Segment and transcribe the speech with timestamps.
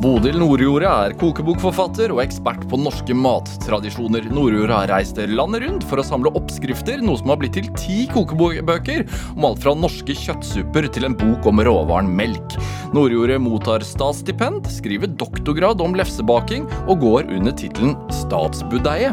[0.00, 4.30] Bodil Nordjordet er kokebokforfatter og ekspert på norske mattradisjoner.
[4.32, 8.06] Nordjordet har reist landet rundt for å samle oppskrifter, noe som har blitt til ti
[8.08, 12.56] kokebøker om alt fra norske kjøttsupper til en bok om råvaren melk.
[12.96, 17.92] Nordjordet mottar statsstipend, skriver doktorgrad om lefsebaking og går under tittelen
[18.22, 19.12] Statsbudeie.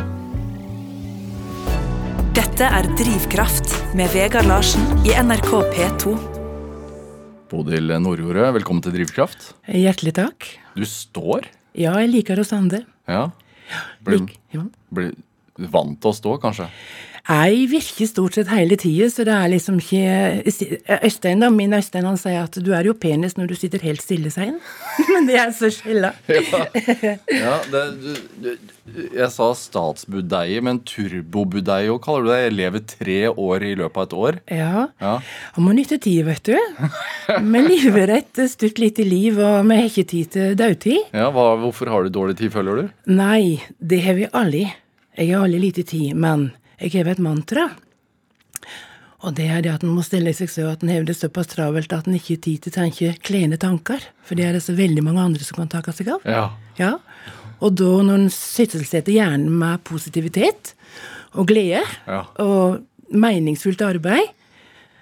[2.38, 6.37] Dette er Drivkraft med Vegard Larsen i NRK P2.
[7.48, 9.54] Bodil Nordjordet, velkommen til Drivkraft.
[9.72, 10.48] Hjertelig takk.
[10.76, 11.46] Du står?
[11.80, 12.82] Ja, jeg liker å stande.
[13.08, 13.30] Ja.
[14.04, 14.66] Blir, ja.
[14.92, 15.14] blir
[15.72, 16.68] vant til å stå, kanskje?
[17.28, 22.06] Jeg virker stort sett hele tida, så det er liksom ikke Øystein, da, min Øystein,
[22.08, 24.60] han sier at du er jo penest når du sitter helt stille, sier han.
[25.12, 26.14] Men det er så skjella.
[26.38, 28.14] Ja, ja det, du,
[28.44, 28.52] du,
[29.18, 32.38] jeg sa statsbudeie, men turbobudeie òg kaller du det.
[32.40, 34.38] Jeg lever tre år i løpet av et år.
[34.60, 34.84] Ja.
[35.04, 35.16] Ja.
[35.58, 36.56] Han må nytte tid, vet du.
[37.44, 41.12] Med lever et stutt lite liv, og vi har ikke tid til dødtid.
[41.12, 42.96] Ja, hva, Hvorfor har du dårlig tid, føler du?
[43.12, 44.64] Nei, det har vi alle.
[45.18, 47.70] Jeg har alle lite tid, men jeg har et mantra.
[49.26, 51.50] Og det er det at en må stille seg så at en hever det såpass
[51.56, 54.04] travelt at en ikke har tid til å tenke klene tanker.
[54.28, 56.28] For det er det så veldig mange andre som kan ta seg av.
[56.30, 56.44] Ja.
[56.78, 56.92] Ja.
[57.58, 60.76] Og da når en sysselsetter hjernen med positivitet
[61.34, 62.26] og glede Ja.
[62.38, 64.30] og meningsfullt arbeid,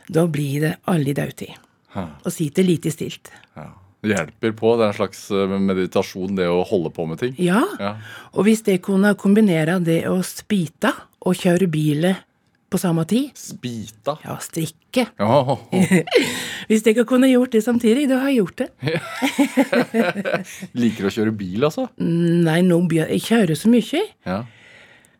[0.08, 1.52] da blir det alle i dødtid.
[1.96, 2.08] Ja.
[2.23, 3.31] Og sitter lite stilt.
[3.56, 3.72] ja.
[4.06, 4.76] Det hjelper på.
[4.78, 7.31] Det er en slags eh, meditasjon, det å holde på med ting.
[7.42, 7.64] Ja.
[7.81, 7.96] Ja.
[8.38, 10.92] Og hvis det kunne kombinere det å spite
[11.26, 12.23] og kjøre bilet
[12.72, 14.16] på samme tid Spita.
[14.26, 15.06] Ja, strikke.
[15.20, 15.56] Ja.
[16.68, 18.70] Hvis jeg ikke kunne gjort det samtidig, da har jeg gjort det.
[20.81, 21.88] Liker å kjøre bil, altså?
[22.02, 24.40] Nei, nå jeg kjører så mye, Ja.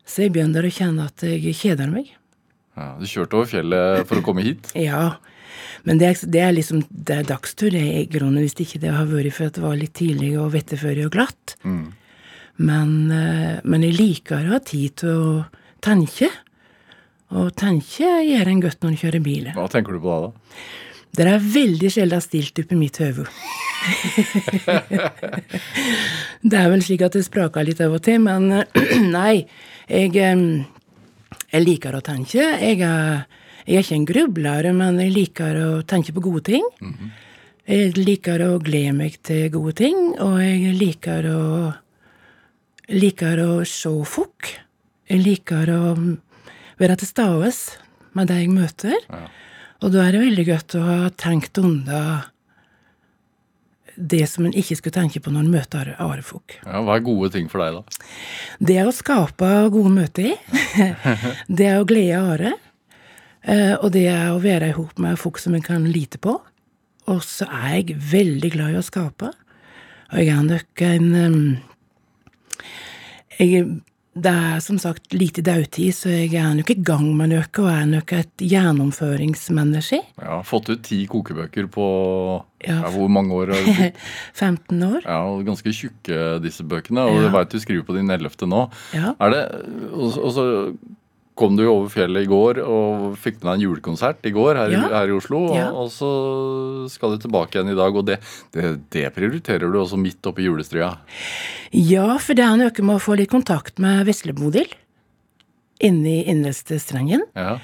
[0.06, 2.12] så jeg begynner å kjenne at jeg kjeder meg.
[2.76, 2.96] ja.
[3.00, 4.72] Du kjørte over fjellet for å komme hit?
[4.90, 5.18] Ja,
[5.86, 8.82] men det er, det er liksom det er dagstur, det er i grunnen, hvis ikke
[8.82, 11.56] det har vært for at det var litt tidlig og vetteførig og glatt.
[12.58, 15.46] Men, eh, men jeg liker å ha tid til å
[15.86, 16.28] tenke.
[17.36, 19.46] Og tenke gjør en godt når en kjører bil.
[19.56, 20.18] Hva tenker du på da?
[20.28, 20.32] da?
[21.16, 23.24] Det er veldig sjelden stilt oppi mitt høve.
[26.50, 28.42] det er vel slik at det spraker litt av og til, men
[29.16, 29.36] nei.
[29.86, 32.42] Jeg, jeg liker å tenke.
[32.42, 33.24] Jeg er,
[33.64, 36.66] jeg er ikke en grubler, men jeg liker å tenke på gode ting.
[37.66, 41.42] Jeg liker å glede meg til gode ting, og jeg liker å
[42.92, 44.65] liker å se folk.
[45.10, 45.82] Jeg liker å
[46.80, 47.52] være til stede
[48.16, 48.96] med de jeg møter.
[49.84, 52.00] Og da er det veldig godt å ha tenkt unna
[53.96, 56.58] det som en ikke skulle tenke på når en møter andre folk.
[56.66, 58.08] Ja, hva er gode ting for deg, da?
[58.60, 60.36] Det er å skape gode møter i.
[61.60, 62.52] det er å glede andre.
[63.46, 66.36] Eh, Og det er å være i hop med folk som en kan lite på.
[67.08, 69.32] Og så er jeg veldig glad i å skape.
[70.12, 71.08] Og jeg er nok en
[73.40, 73.64] jeg,
[74.16, 77.66] Det er som sagt lite dautid, så jeg er nok i gang med noe, og
[77.68, 80.00] er nok et gjennomføringsmenneske.
[80.24, 81.88] Ja, Fått ut ti kokebøker på
[82.66, 82.80] Ja.
[82.82, 83.52] ja, hvor mange år?
[83.52, 83.92] har du
[84.34, 85.02] 15 år.
[85.04, 87.04] Ja, og Ganske tjukke, disse bøkene.
[87.10, 87.28] Og Ja.
[87.28, 88.70] du veit du skriver på din ellevte nå.
[88.96, 89.12] Ja.
[89.20, 89.44] Er det,
[89.92, 90.46] og, og så
[91.36, 94.70] kom du over fjellet i går og fikk med deg en julekonsert i går her,
[94.70, 94.88] i- Ja.
[94.90, 95.42] her i Oslo.
[95.50, 95.70] Og, Ja.
[95.72, 98.20] og så skal du tilbake igjen i dag, og det,
[98.54, 100.98] det, det prioriterer du også midt oppi julestria.
[101.74, 104.68] Ja, for det er noe med å få litt kontakt med Veslebodil
[105.82, 107.22] inni innerste strengen.
[107.36, 107.60] Ja.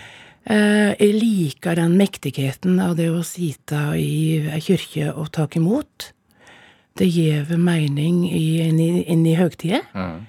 [0.45, 6.11] Eh, Jeg liker den mektigheten av det å sitte i ei kirke og ta imot.
[6.97, 9.81] Det gir mening i- inn i, inn i høgtider.
[9.95, 10.25] Mm.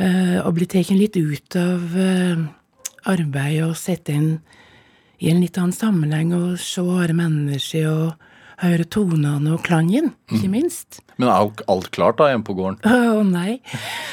[0.00, 2.36] Eh, Og bli tatt litt ut av eh,
[3.10, 4.30] arbeidet og sette inn
[5.22, 8.30] i en litt annen sammenheng og se andre mennesker og
[8.62, 11.00] høre tonene og klangen, ikke minst.
[11.18, 12.78] Men er alt, klart da hjemme på gården?
[12.86, 13.56] Å nei.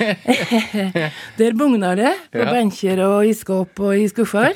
[1.40, 2.52] Der bugner det på Ja.
[2.52, 4.54] benker og i skåp og i skuffer.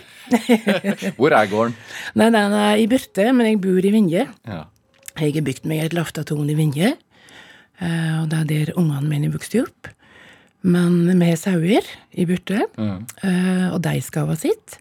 [1.17, 1.75] Hvor er gården?
[2.17, 4.25] Nei, den er i Byrte, men jeg bor i Vinje.
[4.47, 4.63] Ja.
[5.19, 6.96] Jeg har bygd meg et laftatorn i Vinje,
[7.79, 9.87] eh, og det er der ungene mine vokste opp.
[10.66, 11.85] Men med sauer
[12.17, 14.79] i Byrte, eh, og de skal sitt.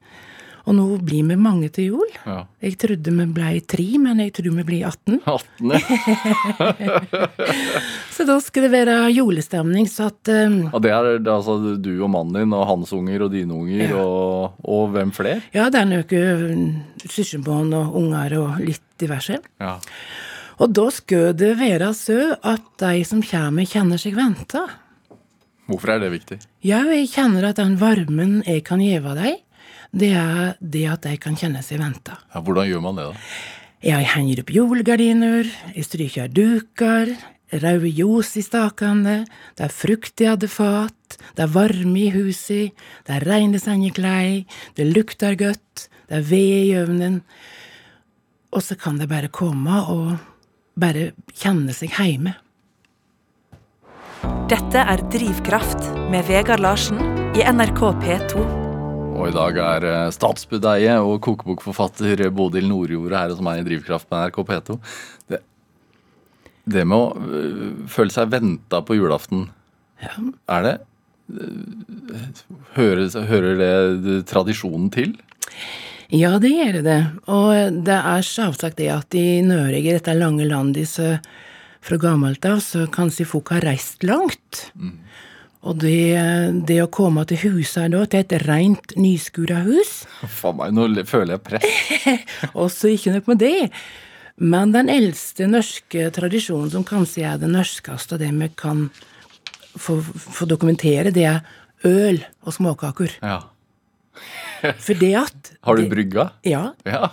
[0.65, 2.13] Og nå blir vi mange til jul.
[2.25, 2.47] ja.
[2.65, 5.19] Jeg trodde vi ble tre, men jeg tror vi blir 18.
[5.29, 5.75] 18,
[6.81, 7.03] ja.
[8.15, 12.09] Så da skal det være julestemning, så at um, Og det er altså du og
[12.15, 13.99] mannen din og hans unger og dine unger Ja.
[14.01, 15.43] og, og hvem flere?
[15.53, 19.41] Ja, det er noe søskenbarn og unger og litt diverse.
[19.61, 19.77] Ja.
[20.63, 24.65] Og da skal det være så at de som kommer, kjenner seg venta.
[25.71, 26.39] Hvorfor er det viktig?
[26.67, 29.41] Ja, jeg kjenner at den varmen jeg kan gi deg,
[29.95, 32.19] det er det at de kan kjenne seg venta.
[32.35, 33.23] Ja, hvordan gjør man det, da?
[33.85, 37.15] Jeg henger opp julegardiner, jeg stryker duker,
[37.53, 39.17] røde ljos i stakene,
[39.57, 42.73] det er frukt i alle fat, det er varme i huset,
[43.07, 44.45] det er reine sengeklær,
[44.77, 47.21] det lukter godt, det er ved i ovnen,
[48.55, 50.17] og så kan det bare komme og
[50.81, 52.35] bare kjenne seg heime.
[54.51, 56.99] Dette er Drivkraft med Vegard Larsen
[57.35, 58.43] i NRK P2.
[59.15, 64.11] Og i dag er eh, statsbudeie og kokebokforfatter Bodil Nordjordet her som er i Drivkraft
[64.11, 64.77] med NRK P2.
[65.33, 65.41] Det,
[66.77, 69.47] det med å øh, føle seg venta på julaften,
[70.51, 70.75] er det
[71.35, 72.43] øh,
[72.77, 73.65] hører, hører
[74.05, 75.17] det tradisjonen til?
[76.13, 77.01] Ja, det gjør det.
[77.33, 81.17] Og det er selvsagt det at i Norge, dette lange landet, så
[81.85, 84.65] fra gammelt av, så kanskje folk har reist langt.
[85.65, 86.17] Og det,
[86.69, 90.03] det å komme til huset da, til et rent nyskura hus
[90.41, 92.11] Faen meg, nå føler jeg press.
[92.67, 93.71] Også ikke nok med det.
[94.37, 98.89] Men den eldste norske tradisjonen, som kanskje er den norskeste, og det vi kan
[99.79, 101.45] få, få dokumentere, det er
[101.87, 103.19] øl og småkaker.
[103.23, 103.41] Ja.
[104.81, 106.29] For det at Har du brygga?
[106.47, 106.73] Ja.
[106.89, 107.11] Ja.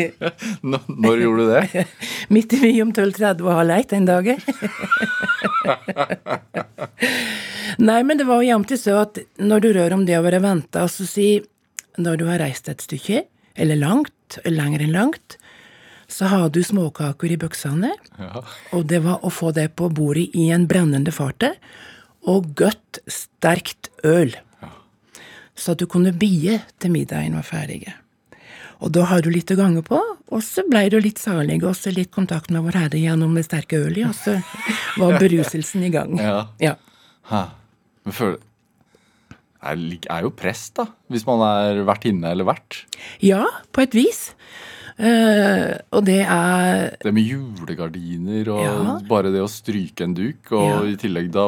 [0.70, 1.84] Når, Når gjorde du det?
[2.34, 4.30] Midt i mellom om 12.30 og halv ett en dag.
[7.80, 10.42] Nei, men det var jo jevnt så at når du rør om det å være
[10.42, 11.28] venta, så si
[12.00, 13.24] når du har reist et stykke,
[13.60, 15.36] eller langt, lenger enn langt,
[16.10, 17.92] så har du småkaker i buksene.
[18.18, 18.42] Ja.
[18.76, 21.54] og det var å få det på bordet i en brennende farte,
[22.28, 24.34] og godt, sterkt øl.
[25.60, 27.82] Så at du kunne bie til middagen var ferdig.
[28.80, 29.98] Og da har du litt å gange på,
[30.32, 33.44] og så blei du litt salig, og så litt kontakt med Vår Herre gjennom det
[33.44, 34.38] sterke ølet, og så
[34.96, 36.14] var beruselsen i gang.
[36.30, 36.38] Ja.
[36.64, 36.76] Ja.
[37.28, 37.42] Hæ.
[38.06, 38.38] Men føler
[39.60, 40.86] er, lik- er jo prest, da.
[41.12, 42.78] Hvis man er vertinne eller vert.
[43.20, 43.42] Ja,
[43.76, 44.30] på et vis.
[45.00, 48.98] Eh, og det er Det med julegardiner og Ja.
[49.08, 50.80] bare det å stryke en duk, og Ja.
[50.92, 51.46] i tillegg da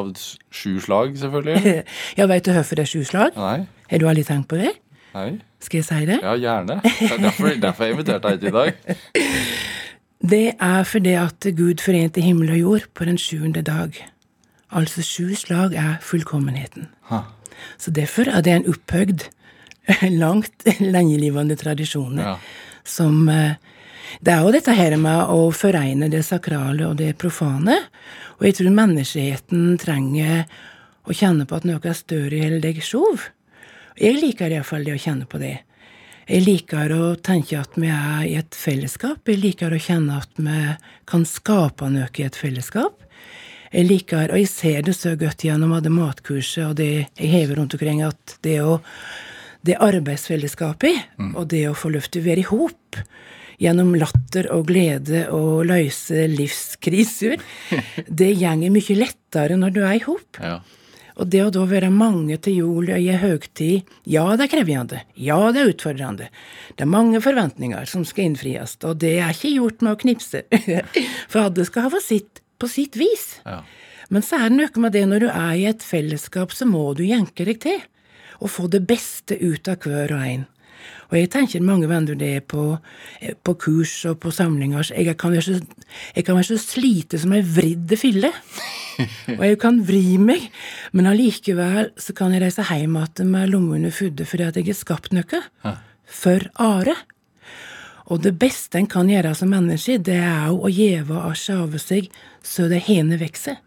[0.50, 1.84] sju slag, selvfølgelig.
[2.16, 3.36] Ja, veit du hvorfor det er sju slag?
[3.36, 3.66] Nei?
[3.90, 4.72] Har du aldri tenkt på det?
[5.14, 5.40] Nei?
[5.60, 6.20] Skal jeg si det?
[6.22, 6.80] Ja, gjerne.
[6.82, 8.74] Det er derfor, derfor jeg inviterte deg hit i dag.
[10.22, 13.96] Det er fordi at Gud forente himmel og jord på den sjuende dag.
[14.72, 16.86] Altså sju slag er fullkommenheten.
[17.10, 17.24] Ha.
[17.76, 19.26] Så derfor er det en opphøgd,
[20.22, 22.18] langt lengelivende tradisjon.
[22.22, 22.36] Ja.
[22.84, 23.58] Som eh,
[24.20, 27.78] Det er jo dette her med å foregne det sakrale og det profane.
[28.38, 30.44] Og jeg tror menneskeheten trenger
[31.08, 33.30] å kjenne på at noe er større enn deg sjov.
[33.98, 35.58] Jeg liker iallfall det å kjenne på det.
[36.28, 39.26] Jeg liker å tenke at vi er i et fellesskap.
[39.26, 40.58] Jeg liker å kjenne at vi
[41.08, 43.00] kan skape noe i et fellesskap.
[43.72, 47.56] Jeg liker, og jeg ser det så godt gjennom alle matkurset og det jeg hever
[47.58, 48.78] rundt omkring, at det å
[49.66, 53.02] det arbeidsfellesskapet, og det å få lov til å være i hop
[53.62, 57.42] gjennom latter og glede og løse livskriser,
[58.22, 60.40] det gjenger mye lettere når du er i hop.
[60.42, 60.60] Ja.
[61.20, 65.02] Og det å da være mange til jul og i høgtid, ja, det er krevende.
[65.14, 66.30] Ja, det er utfordrende.
[66.72, 70.44] Det er mange forventninger som skal innfries, og det er ikke gjort med å knipse.
[71.30, 73.42] For alle skal ha sitt på sitt vis.
[73.44, 73.60] Ja.
[74.12, 76.84] Men så er det noe med det når du er i et fellesskap, så må
[76.96, 77.80] du jenke deg til.
[78.42, 80.48] Og få det beste ut av hver og en.
[81.12, 82.78] Og jeg tenker mange venner det på,
[83.20, 84.90] eh, på kurs og på samlinger.
[84.96, 85.60] Jeg kan være så,
[86.16, 88.32] jeg kan være så slite som ei vridd fille.
[89.38, 90.50] Og jeg kan vri meg,
[90.92, 94.76] men allikevel så kan jeg reise hjem igjen med lommene fulle fordi at jeg har
[94.76, 95.40] skapt noe.
[96.04, 96.96] For are.
[98.12, 101.80] Og det beste en kan gjøre som menneske, det er jo å gjeve og sjave
[101.80, 102.10] seg
[102.44, 103.62] så det hene vokser.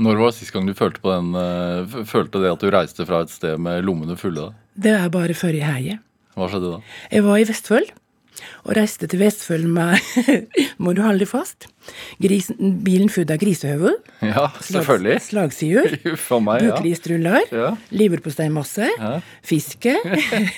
[0.00, 3.04] Når var det sist gang du følte på den eh, Følte det at du reiste
[3.08, 4.48] fra et sted med lommene fulle?
[4.48, 4.68] da?
[4.80, 5.98] Det er bare før i helga.
[6.38, 6.78] Hva skjedde da?
[7.12, 7.88] Jeg var i Vestfold,
[8.64, 9.98] og reiste til Vestfold med
[10.82, 11.66] Må du holde deg fast?
[12.22, 13.98] Grisen, bilen full av grisehøvel.
[14.24, 15.18] Ja, selvfølgelig.
[15.26, 15.96] Slagsider.
[16.06, 16.70] A ja.
[16.70, 17.50] Buklistruller.
[17.52, 17.72] Ja.
[17.92, 18.88] Leverposteimasse.
[18.96, 19.16] Ja.
[19.44, 19.98] Fiske.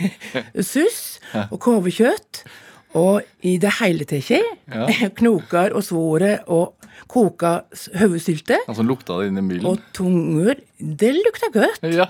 [0.73, 1.01] Suss.
[1.49, 2.45] Og kåvekjøtt.
[2.99, 4.87] Og i det hele tatt Ja.
[5.21, 6.75] knoker og svore og
[7.13, 7.63] koka
[7.99, 8.59] hodesylte.
[8.69, 9.67] Altså lukta det inn i bilen.
[9.69, 10.61] Og tunger.
[10.79, 11.83] Det lukter godt.
[12.03, 12.09] Ja.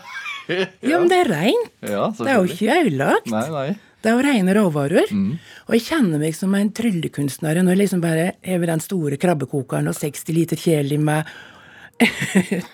[0.83, 1.69] Ja, men det er reint.
[1.87, 3.29] ja, Det er jo ikke ødelagt.
[3.31, 3.67] Nei, nei.
[4.03, 5.13] Det er jo rene råvarer.
[5.15, 5.37] Mm.
[5.69, 9.87] Og jeg kjenner meg som en tryllekunstner når jeg liksom bare hever den store krabbekokeren
[9.87, 11.31] og 60 liter kjeli med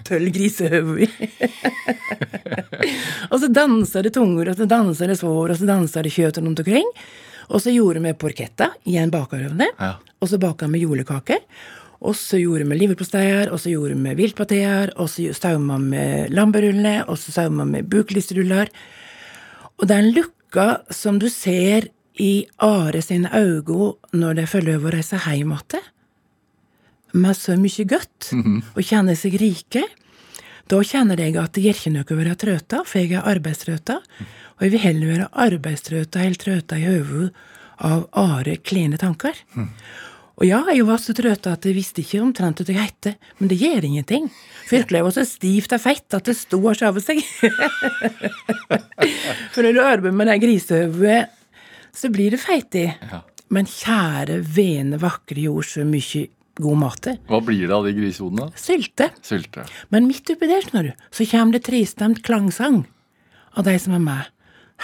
[0.08, 1.08] tølv grisehøve i.
[3.30, 6.40] og så danser det tunger, og så danser det svår, og så danser det kjøtt
[6.40, 6.88] rundt omkring.
[7.48, 9.64] Og så gjorde vi porchetta i en bakerovn.
[9.78, 9.94] Ja.
[10.20, 11.44] Og så baka vi julekaker.
[11.98, 17.00] Og så gjorde vi leverposteier, og så gjorde vi viltpateer, og så sauma vi lamberullene,
[17.10, 18.70] og så sauma vi buklistruller.
[19.78, 21.88] Og den lukka som du ser
[22.18, 25.86] i Are sine øyne når de får lov å reise hjem igjen,
[27.18, 28.30] med så mye godt,
[28.76, 29.82] og kjenner seg rike,
[30.68, 34.02] da kjenner jeg at det gjør ikke noe å være trøtta, for jeg er arbeidstrøta.
[34.58, 37.30] Og jeg vil heller være arbeidstrøta eller trøta i hodet
[37.86, 39.38] av are klene tanker.
[40.38, 43.50] Og ja, jeg var så trøta at jeg visste ikke omtrent hva jeg hette, men
[43.50, 44.28] det gjør ingenting.
[44.68, 47.22] For jeg var så stivt og feit at det sto og sjavet seg.
[49.54, 51.20] For når du arbeider med det grisehodet,
[51.94, 52.86] så blir det feit i.
[52.86, 53.22] Ja.
[53.54, 56.26] Men kjære, vene, vakre jord, så mye
[56.58, 57.14] god mat det.
[57.30, 58.50] Hva blir det av de grisehodene?
[58.58, 59.08] Sylte.
[59.26, 59.64] Sylte.
[59.94, 62.82] Men midt oppi der, skjønner så kommer det trestemt klangsang
[63.58, 64.34] av de som er med.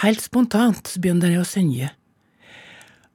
[0.03, 1.91] Helt spontant begynner de å synge.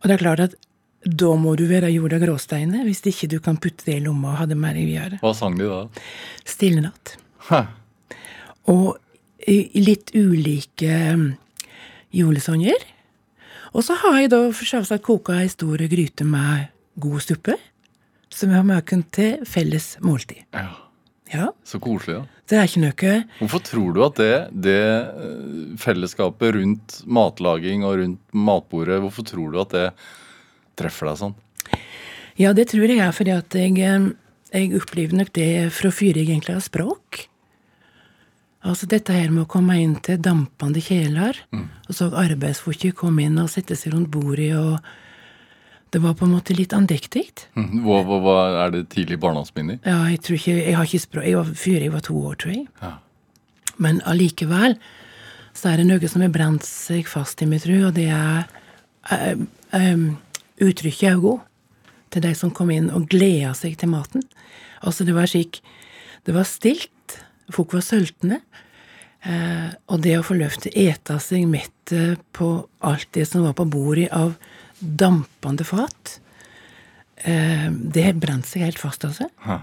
[0.00, 0.56] Og det er klart at
[1.00, 4.40] da må du være jorda gråsteine, hvis ikke du kan putte det i lomma og
[4.42, 5.20] ha det med deg videre.
[5.24, 5.84] Hva sang du da?
[6.48, 7.14] Stille natt.
[7.48, 7.62] Hæ.
[8.68, 8.98] Og
[9.80, 11.30] litt ulike um,
[12.12, 12.84] julesanger.
[13.72, 16.68] Og så har jeg da selvsagt koka ei stor gryte med
[17.00, 17.56] god suppe,
[18.30, 20.44] som jeg har maken til felles måltid.
[20.52, 20.89] Ja.
[21.30, 22.40] Ja, Så koselig, da.
[22.50, 24.32] det er ikke noe Hvorfor tror du at det,
[24.66, 29.86] det eh, fellesskapet rundt matlaging og rundt matbordet, hvorfor tror du at det
[30.80, 31.36] treffer deg sånn?
[32.40, 34.08] Ja, det tror jeg er fordi at jeg, eh,
[34.56, 37.26] jeg opplever nok det fra før jeg egentlig har språk.
[38.60, 41.38] Altså dette her med å komme inn til dampende kjeler,
[41.88, 44.82] og så arbeidsfolket komme inn og sette seg rundt bordet, og
[45.90, 47.26] det var på en måte litt andektig.
[47.58, 47.82] Mhm.
[47.84, 49.80] Hva, hva, hva Er det tidlig barndomsminner?
[49.84, 52.34] Ja, jeg tror ikke, jeg har ikke språk, jeg var fire, jeg var to år,
[52.38, 52.66] tror jeg.
[52.82, 52.92] Ja.
[53.78, 54.76] Men allikevel
[55.56, 58.46] så er det noe som har brent seg fast i mitt tru, og det er
[59.10, 60.04] um, eh,
[60.62, 61.40] uttrykket øynene
[62.10, 64.22] til de som kom inn og gleda seg til maten.
[64.82, 65.62] Altså, det var slik
[66.26, 67.14] Det var stilt,
[67.50, 68.42] folk var sultne.
[69.24, 71.94] Eh, og det å få lov til å ete seg mett
[72.36, 72.48] på
[72.84, 74.34] alt det som var på bordet av
[74.80, 76.16] dampende fat,
[77.16, 79.28] eh, det brant seg helt fast, altså.
[79.44, 79.60] Hæ.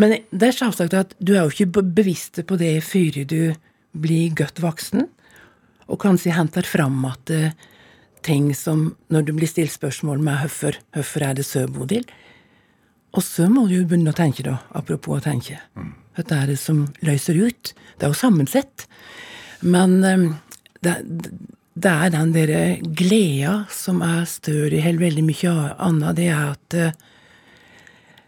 [0.00, 3.40] Men det er selvsagt at du er jo ikke bevisst på det før du
[3.96, 5.06] blir godt voksen,
[5.86, 7.52] og kanskje henter fram at eh,
[8.26, 12.06] ting som når du blir stilt spørsmål med hvorfor, hvorfor er det så, Bodil?
[13.16, 15.60] Og så må du jo begynne å tenke, da, apropos å tenke.
[16.16, 17.72] Hva er det som løser ut?
[17.96, 18.84] Det er jo sammensett.
[19.64, 20.26] Men eh,
[20.84, 20.98] det,
[21.76, 26.16] det er den derre gleda som er større enn veldig mye annet.
[26.16, 27.12] Det er at uh,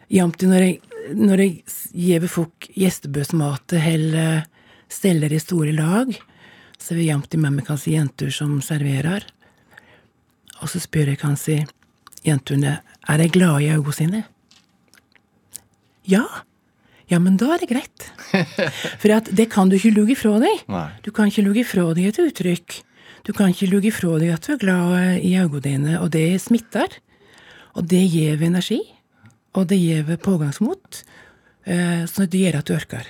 [0.09, 0.76] Jamt når jeg,
[1.21, 1.55] når jeg
[1.93, 4.47] gir folk gjestebøsmat eller
[4.88, 6.14] steller i store lag,
[6.81, 9.26] så er det jamt med meg kanskje jenter som serverer.
[10.62, 11.59] Og så spør jeg kanskje
[12.25, 14.23] jentene er de glade i øynene sine.
[16.09, 16.25] Ja.
[17.09, 18.09] Ja, men da er det greit.
[19.00, 20.64] For at det kan du ikke lugge fra deg.
[20.73, 20.88] Nei.
[21.05, 22.81] Du kan ikke lugge fra deg et uttrykk.
[23.27, 24.95] Du kan ikke lugge fra deg at du er glad
[25.25, 26.99] i øynene dine, og det smitter.
[27.79, 28.81] Og det gir energi,
[29.55, 31.03] og det gir pågangsmot,
[31.69, 33.09] sånn så det gjør at du orker.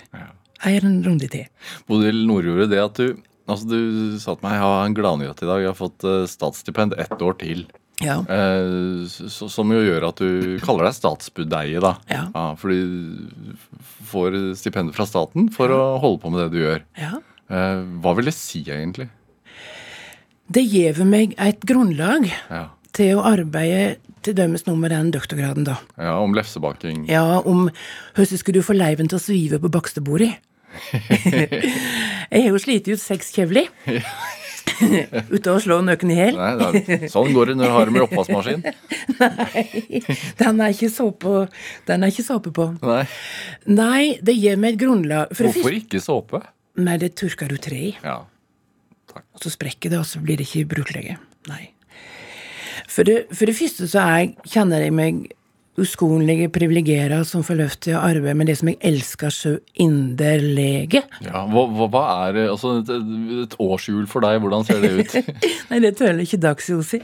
[0.66, 1.46] En runde til.
[1.86, 5.46] Bodil Nordjordet, det at du Altså, Du sa til meg jeg har en gladnyhet i
[5.48, 5.62] dag.
[5.62, 7.62] Jeg har fått eh, statsstipend ett år til.
[8.04, 8.18] Ja.
[8.28, 11.94] Eh, så, som jo gjør at du kaller deg statsbudeie, da.
[12.12, 12.26] Ja.
[12.60, 13.54] fordi du
[14.10, 16.84] får stipendet fra staten for å holde på med det du gjør.
[17.00, 17.16] ja.
[17.48, 19.06] Eh, hva vil det si, egentlig?
[20.48, 25.66] Det gir meg et grunnlag Ja, til å arbeide til dømes nå med den doktorgraden,
[25.68, 25.76] da.
[26.00, 27.04] ja Om lefsebaking.
[27.10, 27.68] Ja, om
[28.16, 30.32] hvordan skulle du få leiven til å svive på bakstebordet?
[32.32, 33.68] jeg har jo slitt ut seks kjevler.
[34.78, 36.38] Uten å slå noen i hjel.
[37.10, 38.64] Sånn går det når du har det med oppvaskmaskin.
[39.18, 40.02] Nei,
[40.38, 41.44] den er ikke såpe,
[41.88, 42.68] den er ikke såpe på.
[42.84, 43.04] Nei.
[43.70, 46.42] Nei, det gir meg et grunnlag for Hvorfor ikke såpe?
[46.78, 47.94] Nei, det tørker du tre i.
[48.04, 48.20] Ja.
[49.16, 51.20] Og så sprekker det, og så blir det ikke brukt lenger.
[51.48, 51.70] Nei.
[52.88, 55.26] For det, for det første så er, kjenner jeg meg
[55.78, 61.02] uskonlige privilegert som får lov til å arbeide med det som jeg elsker så inderlig.
[61.22, 62.90] ja hva, hva, er altså, et,
[63.44, 64.40] et årshjul for deg?
[64.42, 65.36] Hvordan ser det ut?
[65.70, 67.00] Nei, det tøler ikke Dagsjosi.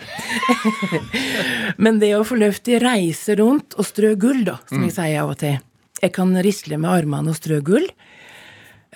[1.85, 4.97] Men det å få lov til å reise rundt og strø gull, da, som jeg
[4.97, 5.61] sier av og til.
[6.03, 7.87] Jeg kan risle med armene og strø gull.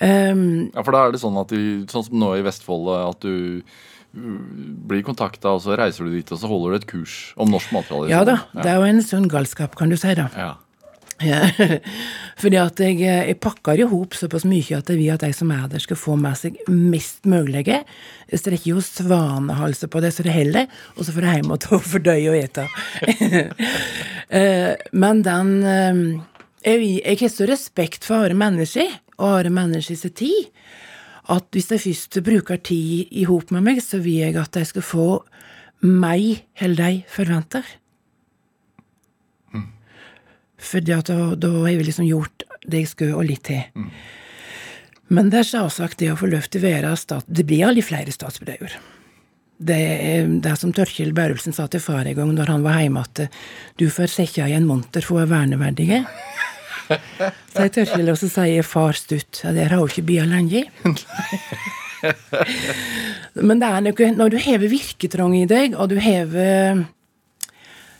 [0.01, 3.19] Um, Ja, for da er det sånn at du, sånn som nå i Vestfold, at
[3.25, 4.39] du uh,
[4.89, 7.73] blir kontakta, og så reiser du dit, og så holder du et kurs om norsk
[7.75, 8.13] mattradisjon.
[8.15, 10.29] ja da, det er jo en sånn galskap, kan du si, da.
[10.37, 10.55] Ja.
[11.19, 11.41] Ja.
[12.39, 15.49] Fordi at jeg, jeg pakker i hop såpass mye at jeg vil at de som
[15.51, 17.65] er der, skal få med seg mest mulig.
[17.67, 21.59] Jeg strekker jo svanehalser på det så det heller, og så får jeg hjem og
[21.65, 22.67] ta fordøye og ete.
[24.29, 25.99] Eh, Men den eh,
[26.61, 30.49] Jeg, jeg har så respekt for andre mennesker, og andre menneskers tid,
[31.29, 34.65] at hvis jeg først bruker tid i hop med meg, så vil jeg at de
[34.65, 35.09] skal få
[35.85, 37.67] meg eller de forventer.
[40.59, 43.61] For da, da har jeg liksom gjort det jeg skulle, og litt til.
[45.09, 47.27] Men det er selvsagt det å få lov til å være stat...
[47.27, 48.81] Det blir aldri flere statsbrødre.
[49.59, 53.03] Det er det som Tørkjell Børrelsen sa til far en gang når han var hjemme,
[53.03, 53.25] at
[53.79, 56.03] du får sette i en monter for å være verneverdige.
[56.89, 60.65] Sier jeg tør ikke sier far stutt ja, der har jo ikke bia lenge.
[63.39, 66.85] Men det er noe Når du hever virketrang i deg, og du hever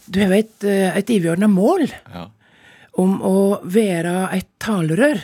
[0.10, 2.28] Du hever et, et overordna mål Ja.
[3.00, 5.22] om å være et talerør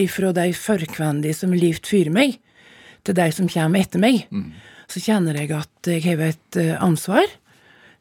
[0.00, 2.36] ifra de førkvendige som livt fyrer meg,
[3.04, 4.22] til de som kommer etter meg,
[4.88, 7.26] så kjenner jeg at jeg har et eh, ansvar,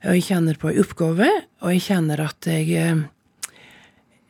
[0.06, 1.28] og jeg kjenner på en oppgave,
[1.60, 3.02] og jeg kjenner at jeg eh,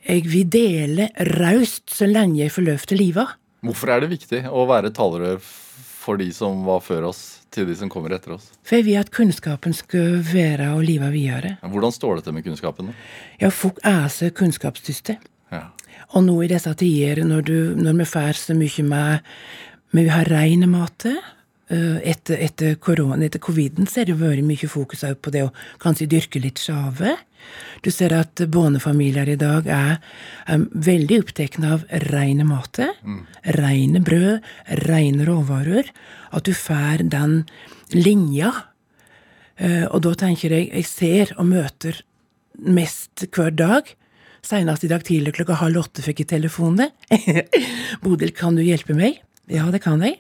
[0.08, 3.38] jeg vil dele raust så lenge jeg får lov til livet.
[3.66, 7.22] Hvorfor er det viktig å være talerør for de som var før oss,
[7.52, 8.52] til de som kommer etter oss?
[8.64, 11.58] For jeg vil at kunnskapen skal være og live videre.
[11.64, 12.94] Hvordan står det til med kunnskapen?
[13.42, 15.18] Ja, folk er så kunnskapsdyste.
[15.52, 15.66] Ja.
[16.16, 19.34] Og nå i disse tider, når, du, når vi får så mye med
[19.96, 24.68] Vi har rein mat eh, etter, etter korona, etter coviden, så har det vært mye
[24.68, 27.16] fokus på det å kanskje dyrke litt sjave.
[27.86, 30.00] Du ser at bondefamilier i dag er,
[30.50, 32.80] er veldig opptatt av reine mat.
[33.58, 34.42] Reine brød,
[34.88, 35.92] reine råvarer.
[36.32, 37.44] At du får den
[37.94, 38.52] linja.
[39.58, 42.02] Uh, og da tenker jeg Jeg ser og møter
[42.58, 43.90] mest hver dag.
[44.46, 46.92] Senest i dag tidlig klokka halv åtte fikk jeg telefonen.
[48.04, 49.22] Bodil, kan du hjelpe meg?
[49.52, 50.20] Ja, det kan jeg.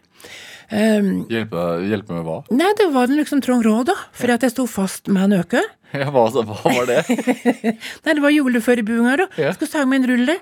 [0.67, 2.41] Um, Hjelpe, hjelpe med hva?
[2.51, 3.95] nei, det var den liksom Trond Råd, da.
[4.17, 5.61] For at jeg sto fast med en øke.
[6.01, 7.03] Ja, hva, hva var det?
[8.03, 9.27] Nei, det var juleførebuinga, da.
[9.39, 9.53] Ja.
[9.55, 10.35] Skulle sage meg en rulle.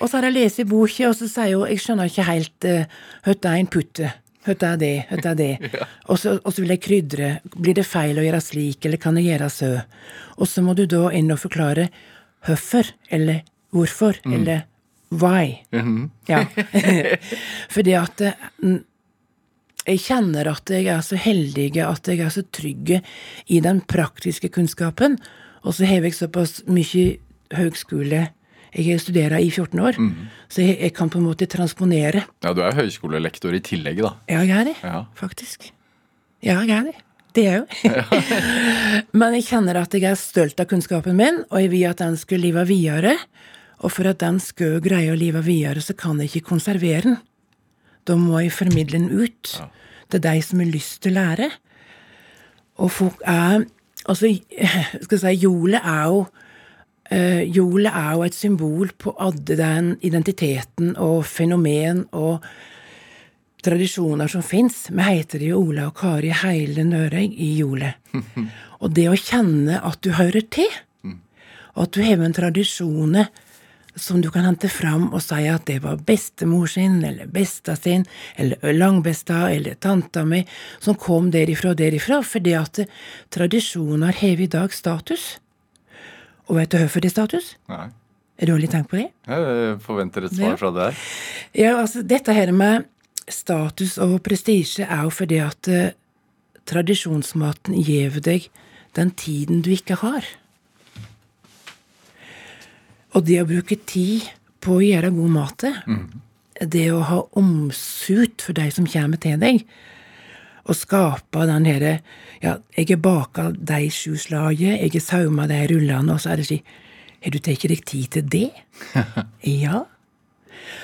[0.00, 2.66] Og så har jeg lest i boka, og så sier hun Jeg skjønner ikke helt
[2.66, 4.10] uh, Høtta er en putte.
[4.48, 5.50] Høtta er det, høtta er det.
[6.10, 7.30] og, så, og så vil jeg krydre.
[7.54, 9.70] Blir det feil å gjøre slik, eller kan jeg gjøre så?
[10.40, 11.90] Og så må du da inn og forklare
[12.46, 13.42] hvorfor, eller
[13.76, 14.64] hvorfor, eller
[15.10, 15.58] why.
[16.30, 16.46] Ja.
[17.74, 18.46] Fordi at eh,
[19.86, 22.92] jeg kjenner at jeg er så heldig, at jeg er så trygg
[23.48, 25.18] i den praktiske kunnskapen.
[25.64, 27.18] Og så har jeg såpass mye
[27.52, 28.28] høgskole
[28.70, 29.96] Jeg har studert i 14 år,
[30.48, 32.20] så jeg, jeg kan på en måte transponere.
[32.44, 34.12] Ja, Du er høyskolelektor i tillegg, da.
[34.30, 35.00] Ja, jeg er det, Ja.
[35.18, 35.72] faktisk.
[36.40, 36.94] Ja, jeg er det.
[37.34, 37.90] Det er jeg jo.
[39.18, 42.16] Men jeg kjenner at jeg er stolt av kunnskapen min, og jeg vil at den
[42.16, 43.16] skal leve videre.
[43.82, 47.18] Og for at den skal greie å leve videre, så kan jeg ikke konservere den.
[48.10, 49.54] Da må jeg formidle den ut
[50.10, 51.50] til de som har lyst til å lære.
[52.82, 53.68] Og folk er
[54.08, 54.30] Altså,
[55.04, 56.24] skal jeg si, jolet er jo
[57.10, 62.44] Uh, Jolet er jo et symbol på alle den identiteten og fenomen og
[63.66, 64.84] tradisjoner som fins.
[64.94, 67.98] Vi heter jo Ola og Kari hele Nørøy i jolet.
[68.80, 70.70] Og det å kjenne at du hører til,
[71.74, 73.18] og at du har en tradisjon
[73.96, 78.04] som du kan hente fram og si at det var bestemor sin, eller besta sin,
[78.36, 80.44] eller langbesta, eller tanta mi,
[80.78, 82.82] som kom derifra og derifra, fordi at
[83.34, 85.38] tradisjoner har i dag status.
[86.48, 87.54] Og vet du hvorfor det er status?
[87.70, 87.88] Nei.
[88.40, 89.10] Er du aldri tenkt på det?
[89.28, 90.38] Jeg forventer et Ja.
[90.38, 90.94] svar fra deg.
[91.54, 92.86] Ja, altså, dette her med
[93.28, 95.90] status og prestisje er jo fordi at uh,
[96.66, 98.48] tradisjonsmaten gir deg
[98.96, 100.24] den tiden du ikke har.
[103.14, 104.28] Og det å bruke tid
[104.62, 105.64] på å gjøre god mat,
[106.60, 109.64] det å ha omsut for de som kommer til deg,
[110.68, 111.94] og skape den herre
[112.40, 116.40] Ja, jeg har baka de sju slaget, jeg har sauma de rullene, og så er
[116.40, 116.68] det slik
[117.20, 118.50] Har du tatt deg tid til det?
[119.64, 119.82] ja.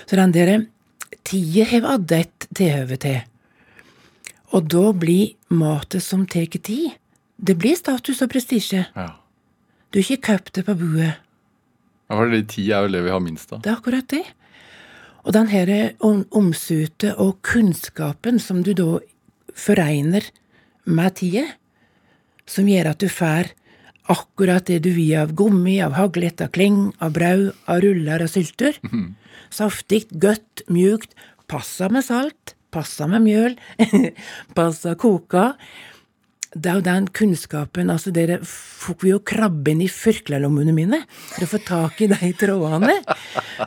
[0.05, 0.67] Så den der
[1.25, 3.23] tida har alle et tilhøve til.
[4.53, 6.93] Og da blir matet som tar tid,
[7.37, 8.85] det blir status og prestisje.
[8.97, 9.09] Ja.
[9.91, 11.23] Du har ikke kjøpt det på buet.
[12.07, 13.63] Ja, for det ti er jo det vi har minst av.
[13.65, 14.25] Det er akkurat det.
[15.27, 15.71] Og den her
[16.07, 18.99] om- omsutet og kunnskapen som du da
[19.57, 20.23] foregner
[20.87, 21.47] med tida,
[22.47, 23.51] som gjør at du får
[24.09, 28.31] akkurat det du vil av gummi, av haglet, av kling, av brød, av ruller og
[28.31, 28.79] sylter.
[29.51, 31.11] Saftig, godt, mjukt,
[31.49, 33.57] passa med salt, passa med mjøl,
[34.55, 35.57] passa koka.
[36.57, 41.03] Det er jo den kunnskapen altså dere, fikk vi jo krabbe inn i førklelommene mine
[41.09, 42.95] for å få tak i de trådene.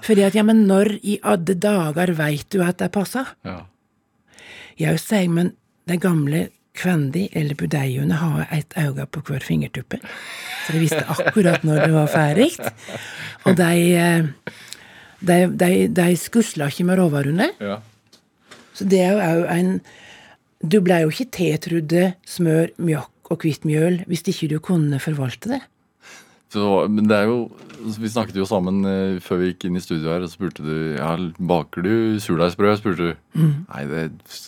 [0.05, 3.29] Fordi at, ja, men når i alle dager veit du at det passer?
[3.45, 3.59] Ja.
[4.79, 5.53] Jeg sier, men
[5.89, 6.47] de gamle
[6.79, 9.99] kvendi, eller budeiene, har et øye på hver fingertuppe.
[10.65, 12.49] Så de visste akkurat når det var ferdig.
[13.49, 14.57] Og de, eh,
[15.19, 17.51] de, de, de skusla ikke med råvarene.
[17.59, 17.81] ja.
[18.79, 19.71] Så det er jo òg en
[20.59, 25.53] Du blei jo ikke tetrudde, smør, mjøkk og hvitt mjøl hvis ikke du kunne forvalte
[25.53, 25.61] det.
[26.49, 27.43] Så, men det er jo
[28.01, 30.65] Vi snakket jo sammen eh, før vi gikk inn i studio her, og så spurte
[30.65, 32.79] du ja, baker du surdeigsbrød.
[32.81, 33.43] spurte du.
[33.69, 34.01] Nei, det,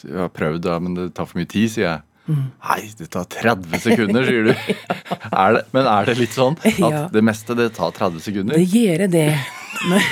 [0.03, 2.01] jeg har prøvd, ja, men det tar for mye tid, sier jeg.
[2.31, 4.51] Nei, det tar 30 sekunder, sier du.
[5.45, 7.05] er det, men er det litt sånn at Ja.
[7.13, 8.59] det meste det tar 30 sekunder?
[8.59, 9.27] Det gjør det.
[9.87, 10.03] Men,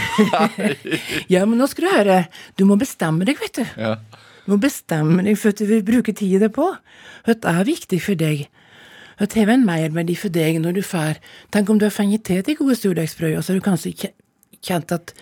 [1.33, 2.15] ja, men nå skal du høre.
[2.57, 3.65] Du må bestemme deg, vet du.
[3.77, 3.91] Ja.
[4.49, 6.71] Må bestemme deg for at du vil bruke tida på.
[7.27, 8.47] Hva er viktig for deg?
[9.19, 11.19] Hva har en merverdi for deg når du får
[11.51, 14.11] Tenk om du har fått til de gode surdeigsbrød, og så har du kanskje
[14.63, 15.13] kjent at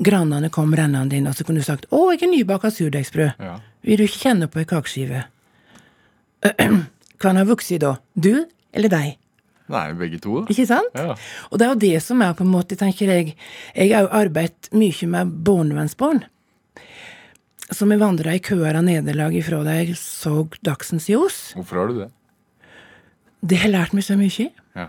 [0.00, 3.34] grannene kom rennende inn, og så kunne du sagt 'Å, jeg har nybaka surdeigsbrød'.
[3.38, 3.60] Ja.
[3.82, 5.24] Vil du ikke kjenne på ei kakeskive?
[7.20, 7.96] Hvem har vokst da?
[8.14, 9.16] Du eller deg?
[9.70, 10.44] Nei, begge to.
[10.50, 10.94] Ikke sant?
[10.94, 11.14] Ja.
[11.50, 13.36] Og det er jo det som er på en måte, tenker jeg
[13.76, 16.24] Jeg har jo arbeidet mye med barnevernsbarn.
[17.70, 21.36] Som jeg vandra i køer av nederlag ifra da jeg så dagsens ljos.
[21.54, 22.08] Hvorfor har du det?
[23.46, 24.48] Det har lært meg så mye.
[24.76, 24.88] Ja.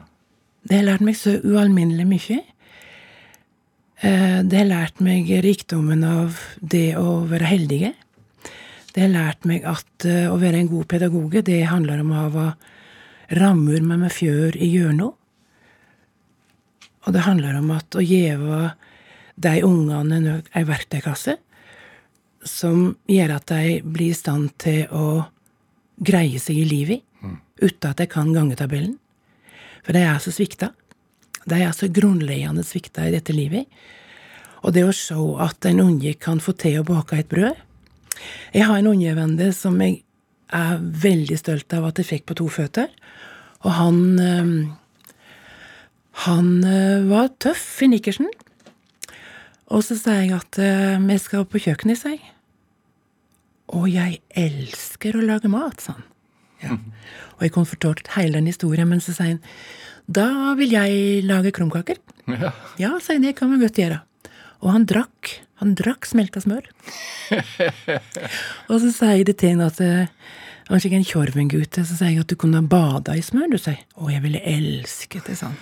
[0.67, 2.39] Det har lært meg så ualminnelig mye.
[4.01, 7.93] Eh, Det har lært meg rikdommen av det å være heldige.
[8.93, 12.23] Det har lært meg at eh, å være en god pedagoge, det handler om å
[12.35, 12.47] ha
[13.31, 15.13] rammer med med fjør i hjørnet.
[17.07, 18.73] Og det handler om at å gjeve
[19.41, 21.37] de ungene en- ei verktøykasse
[22.47, 25.23] som gjør at de blir i stand til å
[26.01, 27.05] greie seg i livet
[27.61, 28.95] uten at de kan gangetabellen.
[29.85, 30.71] For de er så svikta.
[31.45, 33.67] De er så grunnleggende svikta i dette livet.
[34.61, 37.57] Og det å se at en unge kan få til å bake et brød
[38.53, 40.03] Jeg har en ungevende som jeg
[40.53, 42.91] er veldig stolt av at jeg fikk på to føtter.
[43.63, 44.51] Og han eh,
[46.27, 48.27] Han eh, var tøff i nikkersen.
[49.71, 52.23] Og så sa jeg at eh, vi skal på kjøkkenet, sa jeg.
[53.71, 56.07] Og jeg elsker å lage mat, sa han.
[56.61, 56.75] Ja.
[57.37, 59.39] Og jeg kunne fortalt hele den historien, men så sa han
[60.11, 61.99] da vil jeg lage krumkaker.
[62.27, 62.51] Ja.
[62.81, 64.01] Ja, sa jeg, det kan vi godt gjøre.
[64.61, 65.37] Og han drakk.
[65.61, 66.67] Han drakk smelta smør.
[68.69, 70.09] og så sa jeg det til han at eh,
[70.67, 71.79] han fikk en Tjorven-gutt.
[71.79, 73.85] Så sa jeg at du kunne ha bada i smør, du, sa jeg.
[73.95, 75.57] Å, jeg ville elsket det, han.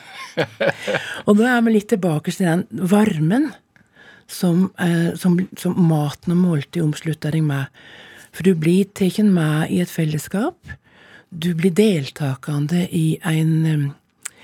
[1.27, 3.51] og da er vi litt tilbake til den varmen
[4.29, 7.81] som, eh, som, som maten og måltidet omslutter deg med.
[8.31, 10.57] For du blir tatt med i et fellesskap.
[11.29, 14.35] Du blir deltakende i en, eh,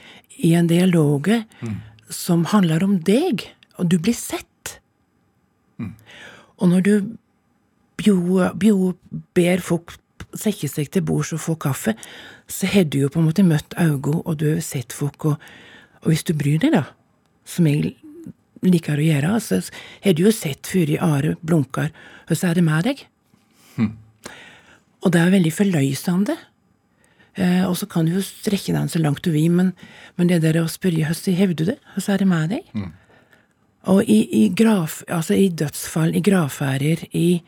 [0.45, 1.29] i en dialog
[2.09, 3.45] som handler om deg,
[3.79, 4.79] og du blir sett.
[6.57, 6.93] Og når du
[7.99, 8.93] bjo, bjo
[9.35, 9.95] ber folk
[10.35, 11.95] sette seg til bords og få kaffe,
[12.47, 15.39] så har du jo på en måte møtt øynene, og du har sett folk, og,
[16.03, 16.83] og hvis du bryr deg, da,
[17.47, 17.95] som jeg
[18.69, 19.61] liker å gjøre, så
[20.03, 21.91] har du jo sett før i Are blunker,
[22.31, 23.05] så er det med deg.
[25.05, 26.35] Og det er veldig forløsende.
[27.35, 29.73] Eh, og så kan du jo strekke den så langt du vil, men,
[30.15, 32.69] men det der å spørre hvordan hevder du det, hvordan er det med deg?
[33.91, 37.43] Og i, i, graf, altså i dødsfall, i gravferder, i,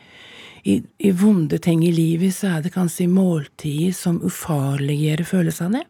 [0.70, 5.82] i, i vonde ting i livet, så er det kanskje måltider som ufarliggjør følelsene.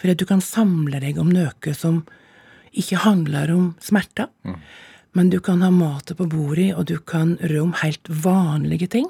[0.00, 2.00] For at du kan samle deg om noe som
[2.72, 4.28] ikke handler om smerter.
[5.12, 9.08] Men du kan ha mat på bordet, og du kan rø om helt vanlige ting.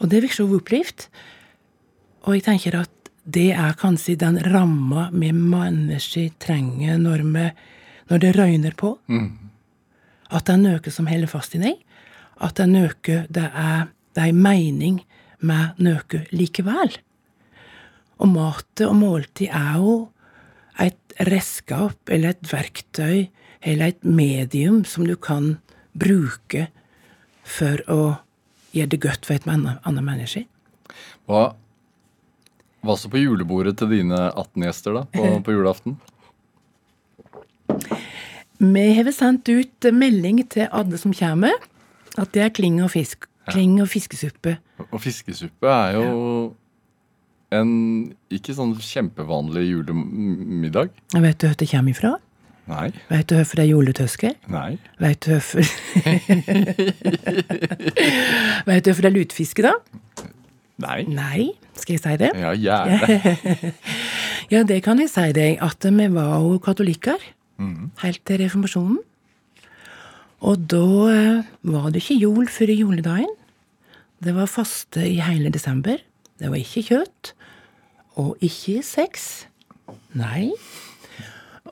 [0.00, 1.06] Og det virker så opplevd.
[2.26, 2.92] Og jeg tenker at
[3.26, 7.46] det er kanskje den ramma vi mennesker trenger når, vi,
[8.10, 8.98] når det røyner på.
[10.30, 11.80] At det er noe som holder fast i deg.
[12.42, 12.90] At det er noe
[13.32, 15.00] det er, det er en mening
[15.40, 16.92] med noe likevel.
[18.20, 19.96] Og mat og måltid er jo
[20.80, 23.28] et redskap eller et verktøy
[23.66, 25.56] eller et medium som du kan
[25.96, 26.68] bruke
[27.46, 28.00] for å
[28.76, 30.44] gjøre det godt for et annet menneske.
[31.26, 31.54] Hva,
[32.84, 35.96] hva så på julebordet til dine 18 gjester da, på, på julaften?
[38.56, 41.56] Vi har sendt ut melding til alle som kommer,
[42.16, 43.26] at det er kling og fisk.
[43.46, 44.56] Kling og fiskesuppe.
[44.88, 46.06] Og fiskesuppe er jo
[47.54, 47.70] en
[48.32, 50.90] ikke sånn kjempevanlig julemiddag.
[51.14, 52.14] Vet du hvor det kommer ifra?
[52.66, 52.88] Nei.
[53.12, 54.32] Vet du hvorfor det er juletøske?
[54.50, 54.78] Nei.
[54.98, 55.62] Vet du hvorfor
[58.66, 59.74] Vet du hvorfor det er lutfiske, da?
[60.82, 60.98] Nei.
[61.08, 61.44] Nei,
[61.78, 62.32] skal jeg si det?
[62.36, 63.72] Ja, gjerne.
[64.52, 67.18] Ja, det kan jeg si deg, at vi var jo katolikker
[68.02, 69.00] helt til reformasjonen.
[70.46, 73.32] Og da eh, var det ikke jul før juledagen.
[74.22, 75.98] Det var faste i hele desember.
[76.38, 77.32] Det var ikke kjøtt.
[78.16, 79.46] Og ikke sex.
[80.16, 80.50] Nei.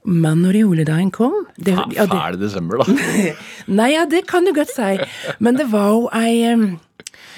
[0.04, 2.96] Men når juledagen kom det, ja, det, Fæl desember, da.
[3.78, 4.98] Nei, ja, det kan du godt si.
[5.40, 6.76] Men det var jo ei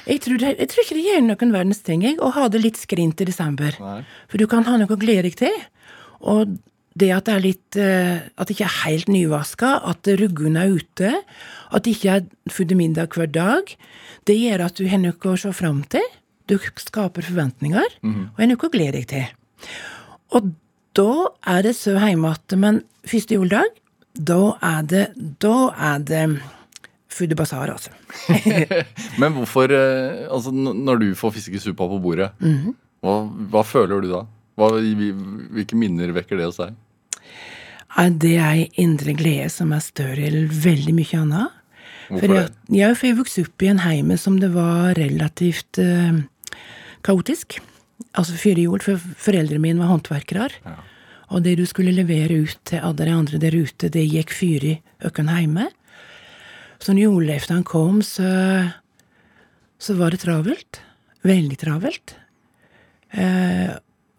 [0.07, 2.63] jeg tror, det, jeg tror ikke det gjør noen verdens ting jeg, å ha det
[2.63, 3.75] litt skrint i desember.
[3.83, 4.01] Nei.
[4.31, 5.57] For du kan ha noe å glede deg til.
[6.27, 6.59] Og
[6.97, 10.77] det at det er litt eh, At det ikke er helt nyvaska, at ruggene er
[10.79, 11.11] ute,
[11.75, 13.75] at det ikke er fudd middag hver dag,
[14.27, 16.07] det gjør at du har noe å se fram til.
[16.47, 19.71] Du skaper forventninger, og en uke å glede deg til.
[20.37, 20.53] Og
[20.97, 21.11] da
[21.53, 23.75] er det så hjemme at Men første juledag,
[24.17, 25.03] da er det
[25.43, 25.57] Da
[25.93, 26.23] er det
[27.13, 27.91] Food Bazaar, altså.
[29.21, 32.31] Men hvorfor eh, Altså, når du får fiskesuppa på bordet,
[33.01, 33.15] hva,
[33.53, 34.25] hva føler du da?
[34.57, 36.75] Hva, hvilke minner vekker det hos deg?
[38.21, 41.53] Det er en indre glede som er større enn veldig mye annet.
[42.07, 42.77] For Hvorfor jeg, det?
[42.77, 46.21] jeg, for jeg vokste opp i en heime som det var relativt eh,
[47.07, 47.59] kaotisk.
[48.17, 50.77] Altså før jord for foreldrene mine var håndverkere.
[51.35, 54.67] Og det du skulle levere ut til alle de andre der ute, det gikk fyr
[54.67, 54.75] i
[55.07, 55.71] økken heime.
[56.79, 58.29] Så når julaften kom, så,
[59.79, 60.81] så var det travelt.
[61.27, 62.15] Veldig travelt.
[63.17, 63.73] Eh,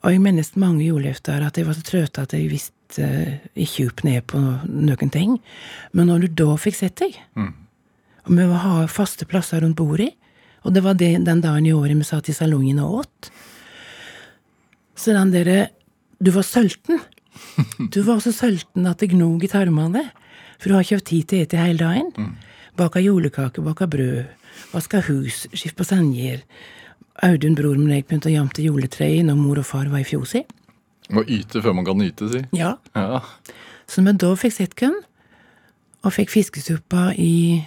[0.04, 3.88] og jeg minnes mange julaftener at jeg var så trøtt at jeg visste eh, ikke
[3.92, 5.38] opp ned på noen ting.
[5.96, 7.18] Men når du da fikk sett deg,
[8.28, 10.12] og vi var faste plasser rundt bordet,
[10.63, 13.30] og det var det, den dagen i året vi satt i salongen og åt,
[14.98, 15.67] så den derre
[16.17, 16.98] Du var sulten.
[17.93, 20.08] Du var så sulten at det gnog i tarmene,
[20.58, 22.32] for du har ikke hatt tid til å ete hele dagen.
[22.78, 24.26] Baka julekake, baka brød,
[24.74, 26.41] vaska hus, skift på senjer.
[27.22, 30.10] Audun, bror min og jeg begynte å jamte juletreet når mor og far var i
[30.10, 30.41] fjosi.
[31.13, 32.41] Må yte før man kan nyte, si.
[32.58, 32.76] Ja.
[32.98, 33.22] Ja.
[33.88, 34.98] Så vi da fikk køen,
[36.06, 37.63] og fikk fiskesuppa i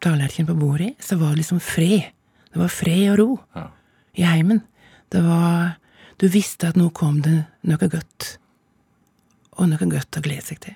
[0.00, 2.08] tallerkenen på bordet, så var det liksom fred.
[2.50, 3.66] Det var fred og ro Ja.
[4.16, 4.62] i heimen.
[5.10, 5.76] Det var
[6.20, 8.36] Du visste at nå kom det noe godt.
[9.56, 10.74] Og noe godt å glede seg til.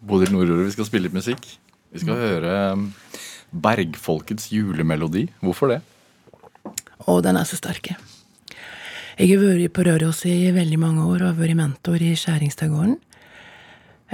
[0.00, 1.42] Bodil Nordjord, vi skal spille litt musikk.
[1.92, 2.84] Vi skal høre um,
[3.50, 5.24] Bergfolkets julemelodi.
[5.42, 5.80] Hvorfor det?
[7.02, 7.90] Å, den er så sterk.
[9.18, 12.94] Jeg har vært på Røros i veldig mange år og har vært mentor i Skjæringstadgården.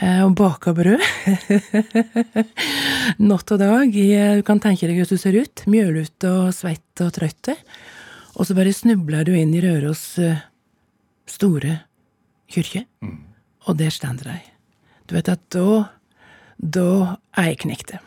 [0.01, 1.05] Eh, Og baka brød.
[3.23, 3.93] Natt og dag.
[3.93, 5.63] Du kan tenke deg hvordan du ser ut.
[5.71, 7.53] Mjølete og svett og trøtt.
[8.37, 10.43] Og så bare snubler du inn i Røros eh,
[11.31, 11.79] store
[12.53, 12.85] kirke,
[13.67, 14.37] og der står de.
[15.09, 15.87] Du vet at da
[16.57, 17.99] Da er jeg knekte.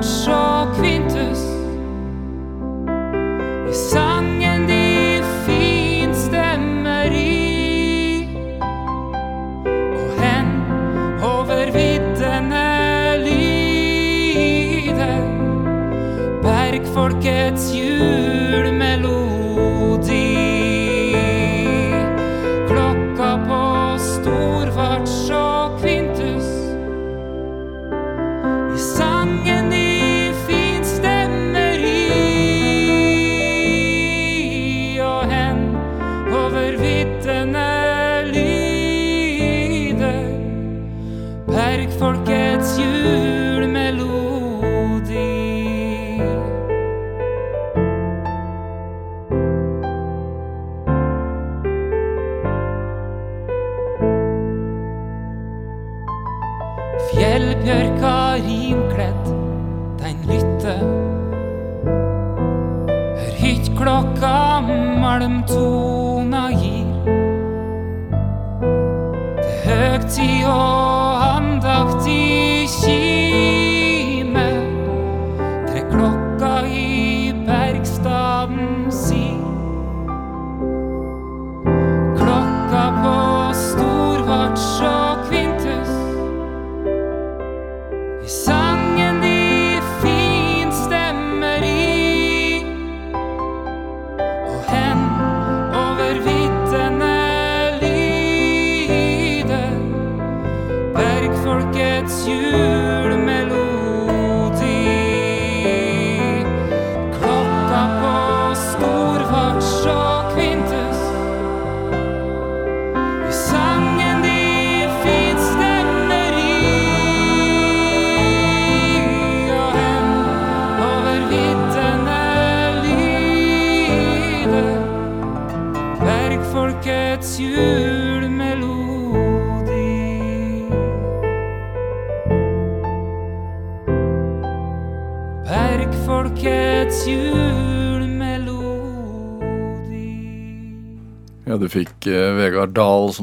[0.00, 0.39] Storvarts og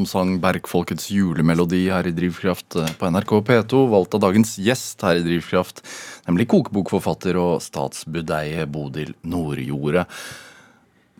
[0.10, 5.20] sang Bergfolkets julemelodi her i Drivkraft eh, på NRK P2, valgt av dagens gjest her
[5.20, 5.84] i Drivkraft,
[6.30, 10.08] nemlig kokebokforfatter og statsbudeie Bodil Nordjordet.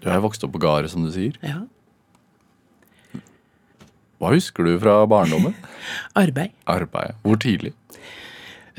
[0.02, 1.38] Du er vokst opp på gårdet, som du sier.
[1.46, 1.64] Ja.
[4.18, 5.54] Hva husker du fra barndommen?
[6.22, 6.56] Arbeid.
[6.70, 7.18] Arbeid.
[7.22, 7.76] Hvor tidlig?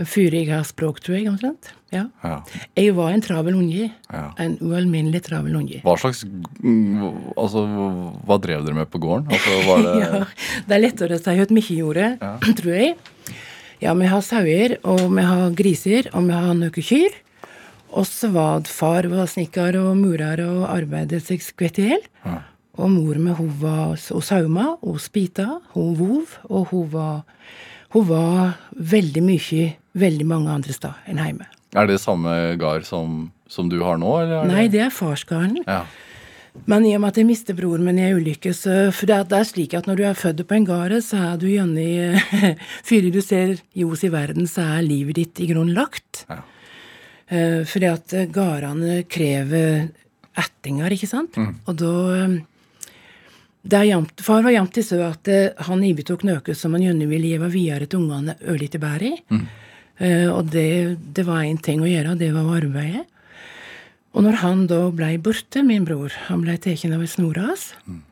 [0.06, 1.72] Før jeg har språk, tror jeg, omtrent.
[1.90, 2.04] Ja.
[2.22, 2.37] Ja.
[2.76, 3.88] Jeg var en travel unge.
[4.12, 4.24] Ja.
[4.38, 5.80] En ualminnelig travel unge.
[5.82, 7.62] Hva slags Altså,
[8.28, 9.30] hva drev dere med på gården?
[9.32, 10.20] Altså, var det Ja,
[10.68, 12.34] det er lettere å si hva mye gjorde, Ja.
[12.61, 12.98] tror jeg.
[13.82, 17.18] Ja, vi har sauer, og vi har griser, og vi har noen kyr.
[17.96, 22.02] Og svadfar var snekker og murer og arbeidet seg skvett i hjel.
[22.26, 22.40] Ja.
[22.78, 27.22] Og mor med hun var og sauma, hun spita, hun vov, og hun var,
[27.94, 31.46] hun var veldig mye veldig mange andre steder enn hjemme.
[31.77, 34.44] Er det samme gard som, som du har nå, eller?
[34.44, 35.62] er Nei, det er farsgarden.
[35.66, 35.83] Ja.
[36.66, 39.14] Men i og med at jeg mister broren min i en ulykke, så For det,
[39.18, 42.18] er- er slik at når du er født på en gard, så er du gjerne
[42.88, 46.24] Før du ser ljos i verden, så er livet ditt i grunnen lagt.
[46.29, 46.40] Ja.
[47.29, 49.90] Eh, fordi at gardene krever
[50.38, 51.37] ættinger, ikke sant?
[51.68, 52.38] Og da eh,
[53.66, 57.33] jamt, Far var jamt til så at eh, han overtok noe som han gjerne ville
[57.33, 59.40] gi videre til ungene ørlite bedre i.
[59.99, 63.05] Eh, og det, det var én ting å gjøre, det var å arbeide.
[64.16, 68.03] Og når han da blei borte, min bror, han blei tatt av ei mm.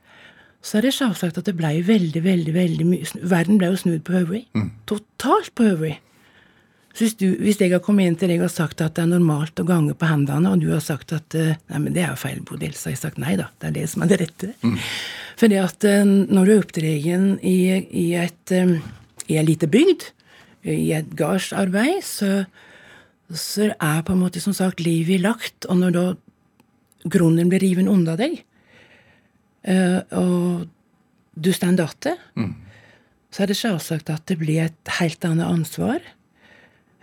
[0.63, 4.05] så er det selvsagt at det blei veldig, veldig, veldig mye Verden blei jo snudd
[4.05, 4.45] på hodet.
[4.87, 5.97] Totalt på hodet.
[6.97, 9.11] Så hvis, du, hvis jeg har kommet inn til deg og sagt at det er
[9.11, 12.15] normalt å gange på hendene, og du har sagt at uh, nei, men det er
[12.15, 14.21] jo feil, Bodil, så har jeg sagt nei da, det er det som er det
[14.23, 14.55] rette.
[15.37, 18.79] Fordi at eh, når du er oppdragen i, i et eh,
[19.27, 20.11] i ei lita bygd,
[20.71, 22.45] i et gardsarbeid, så,
[23.31, 26.05] så er på en måte som sagt livet lagt, og når da
[27.11, 28.39] grunnen blir riven unna deg,
[29.67, 30.67] eh, og
[31.37, 32.55] du står igjen,
[33.35, 35.99] så er det selvsagt at det blir et helt annet ansvar.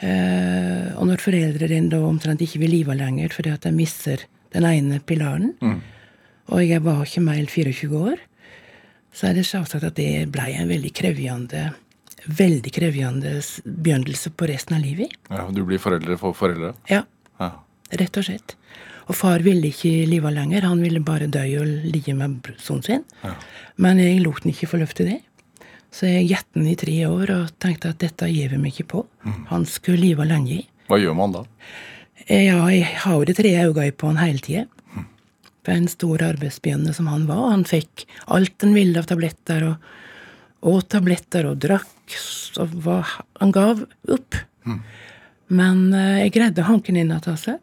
[0.03, 4.23] Og når foreldrene dine da omtrent ikke vil leve lenger fordi at de mister
[4.55, 5.53] den ene pilaren,
[6.49, 8.17] og jeg var ikke mer enn 24 år,
[9.13, 11.73] så er det selvsagt at det ble en veldig krevjende
[12.23, 13.33] veldig krevjende
[13.65, 15.11] begynnelse på resten av livet.
[15.29, 15.49] ja.
[15.51, 16.73] Du blir foreldre for foreldre?
[16.89, 17.03] Ja,
[17.39, 17.49] Ja.
[17.91, 18.55] rett og slett.
[19.09, 22.83] Og far ville ikke live lenger, han ville bare dø og ligge med br- sønnen
[22.83, 23.03] sin.
[23.77, 25.19] Men jeg lot han ikke få lov til det.
[25.91, 28.87] Så jeg gjette han i tre år og tenkte at dette gir vi meg ikke
[28.87, 29.05] på.
[29.49, 30.65] Han skulle live lenge.
[30.87, 31.43] Hva gjør man da?
[32.29, 34.65] Eh, Ja, jeg har jo det tredje øyet på han hele tida.
[35.63, 37.49] For en stor arbeidsbjørne som han var.
[37.53, 42.17] Han fikk alt han ville av tabletter, og åt tabletter og drakk.
[42.59, 43.07] og var,
[43.39, 44.35] han gav opp.
[45.53, 47.57] Men eh, jeg greide hanken inn igjen, altså.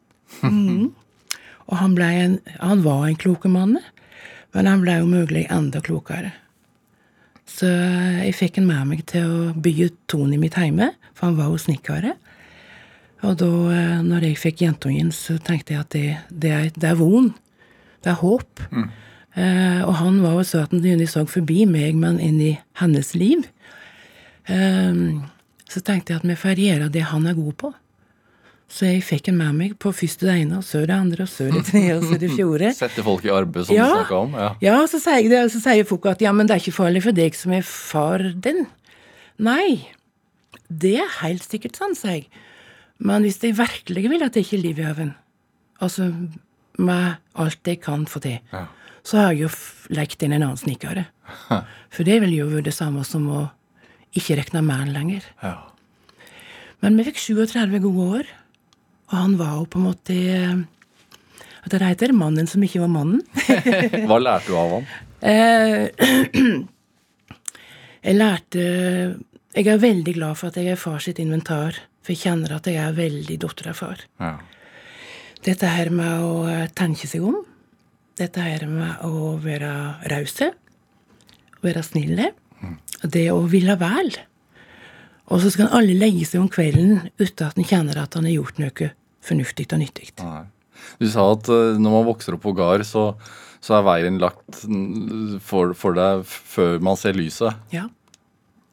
[0.44, 0.90] Mm.
[1.70, 3.76] Og han, en, han var en klok mann,
[4.50, 6.32] men han ble jo mulig enda klokere.
[7.46, 11.38] Så jeg fikk han med meg til å bygge tone i mitt heime, for han
[11.38, 12.08] var jo snekker.
[13.26, 16.90] Og da eh, når jeg fikk jentungen, så tenkte jeg at det, det, er, det
[16.90, 17.30] er von.
[18.04, 18.60] Det er håp.
[19.36, 23.12] Eh, og han var jo så at han så forbi meg, men inn i hennes
[23.14, 23.44] liv.
[24.50, 25.04] Eh,
[25.70, 27.72] så tenkte jeg at vi får gjøre det han er god på.
[28.70, 31.30] Så jeg fikk han med meg på først det ene, og så det andre, og
[31.30, 32.68] så det tredje, og så det fjorde.
[32.78, 33.88] Sette folk i arbeid, som Ja.
[33.88, 34.36] du snakka om?
[34.38, 34.50] Ja.
[34.62, 37.16] Ja, så sier, det, så sier folk at ja, men det er ikke farlig for
[37.16, 38.66] deg som er far din.
[39.42, 39.88] Nei,
[40.70, 42.28] det er helt sikkert sant, sier jeg.
[43.02, 45.12] Men hvis de virkelig vil at det ikke er liv i haugen,
[45.82, 46.06] altså
[46.80, 48.64] med alt jeg kan få til, Ja.
[49.04, 49.50] så har jeg jo
[49.96, 51.04] lekt inn en annen snekker.
[51.94, 53.40] For det vil jo være det samme som å
[54.16, 55.22] ikke regne med han lenger.
[55.42, 55.54] Ja.
[56.82, 58.24] Men vi fikk 37 gode år,
[59.10, 60.60] og han var jo på en måte eh,
[61.60, 62.12] Hva det heter?
[62.16, 63.20] Mannen som ikke var mannen.
[64.08, 64.86] Hva lærte du av han?
[65.20, 65.90] Eh,
[68.06, 68.62] jeg lærte
[69.56, 72.68] Jeg er veldig glad for at jeg er far sitt inventar, for jeg kjenner at
[72.70, 73.98] jeg er veldig datter av far.
[74.22, 74.32] Ja.
[75.46, 77.38] Dette her med å eh, tenke seg om,
[78.20, 79.70] dette her med å være
[80.12, 80.50] rause,
[81.64, 82.30] være snille,
[83.08, 84.10] det å ville vel.
[85.30, 88.34] Og så skal alle legge seg om kvelden uten at en kjenner at han har
[88.34, 88.90] gjort noe
[89.24, 90.10] fornuftig og nyttig.
[90.20, 90.42] Nei.
[91.00, 93.06] Du sa at eh, når man vokser opp på gard, så,
[93.64, 97.56] så er veien lagt mm, for, for deg før man ser lyset.
[97.72, 97.86] Ja.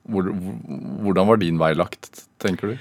[0.08, 2.78] Hvor, hvor- hvordan var din vei lagt, tenker du?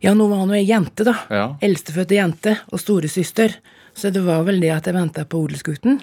[0.00, 1.14] Ja, nå var nå ei jente, da.
[1.30, 1.46] Ja.
[1.64, 3.56] Eldstefødte jente og storesøster.
[3.98, 6.00] Så det var vel det at jeg venta på odelsgutten.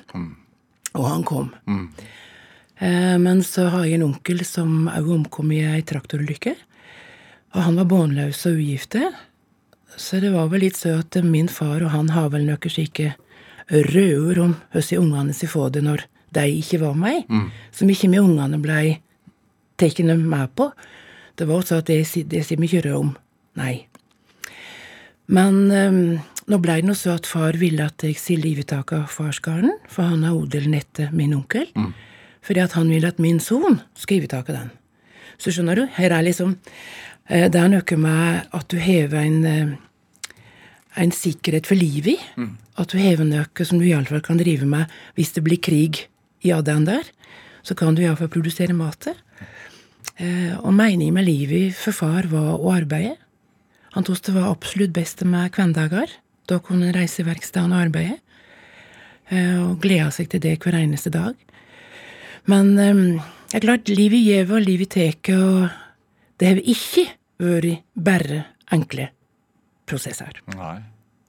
[0.96, 1.54] Og han kom.
[2.78, 6.56] Eh, men så har jeg en onkel som òg omkom i ei traktorulykke.
[7.56, 9.14] Og han var båndløs og ugifte.
[9.96, 13.14] Så det var vel litt så at min far og han har vel noen slike
[13.72, 16.04] rødord om hvordan ungene si får det når
[16.36, 17.24] de ikke var med,
[17.72, 19.00] som ikke vi ungene blei
[19.80, 20.68] tatt med på.
[21.36, 23.16] Det var også at det, det sier vi ikke om.
[23.60, 23.88] Nei.
[25.32, 26.02] Men um,
[26.52, 29.74] nå blei det nå så at far ville at jeg skulle live tak av farsgarden,
[29.90, 31.70] for han har odelen etter min onkel.
[32.46, 34.70] Fordi at han ville at min son skal givetak av den.
[35.42, 36.54] Så skjønner du, her er liksom
[37.28, 39.74] eh, Det er noe med at du hever en eh,
[40.96, 42.18] en sikkerhet for livet i.
[42.80, 46.06] At du hever noe som du iallfall kan drive med hvis det blir krig
[46.46, 47.04] i Adan der.
[47.66, 49.16] Så kan du iallfall produsere mat til.
[50.18, 53.18] Eh, og meningen med livet for far var å arbeide.
[53.96, 56.12] Han syntes det var absolutt best med kvendager.
[56.50, 58.20] Da kunne han reise i verkstedet og arbeide.
[59.32, 61.34] Eh, og gleda seg til det hver eneste dag.
[62.52, 63.00] Men eh,
[63.50, 65.72] det er klart, livet gjev og livet tek, og
[66.42, 67.08] det har ikke
[67.40, 68.44] vært bare
[68.76, 69.10] enkle
[69.88, 70.44] prosesser.
[70.54, 70.78] Nei.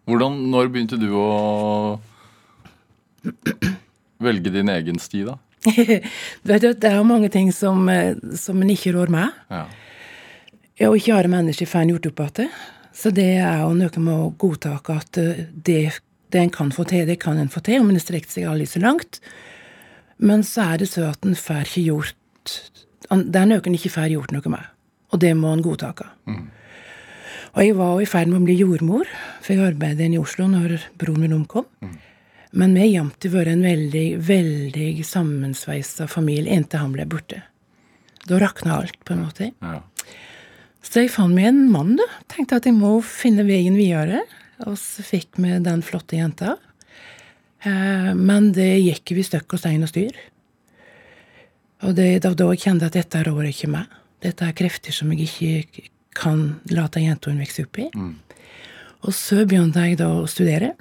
[0.06, 1.98] Hvordan, når begynte du å
[4.22, 5.38] velge din egen sti, da?
[6.46, 9.42] Du vet, det er jo mange ting som, eh, som en ikke rår med.
[9.50, 9.64] Ja.
[10.76, 12.56] Ja, og ikke alle mennesker får en gjort opp igjen.
[12.96, 15.80] Så det er jo noe med å godta at eh, det,
[16.32, 18.68] det en kan få til, det kan en få til, om en strekker seg aldri
[18.70, 19.20] så langt.
[20.16, 22.14] Men så er det så at en får ikke gjort
[23.06, 24.70] Det er noe en ikke får gjort noe med.
[25.12, 25.92] Og det må en godta.
[27.56, 29.08] Og jeg var i ferd med å bli jordmor,
[29.44, 31.68] for jeg arbeidet i Oslo når broren min omkom.
[32.56, 37.42] Men vi har alltid vært en veldig, veldig sammensveisa familie inntil han ble borte.
[38.26, 39.52] Da rakna alt, på en måte.
[39.60, 39.78] Ja.
[40.87, 42.07] Så jeg fant meg en mann, da.
[42.30, 44.22] Tenkte at jeg må finne veien videre.
[44.64, 46.55] Og så fikk vi den flotte jenta.
[47.66, 50.16] Eh, men det gikk vi støkk og stein og styr.
[51.84, 53.91] Og det da, da jeg kjente at dette rår ikke meg.
[54.24, 57.91] Dette er krefter som jeg ikke kan late jenta vokse opp i.
[59.05, 60.72] Og så begynte jeg da å studere.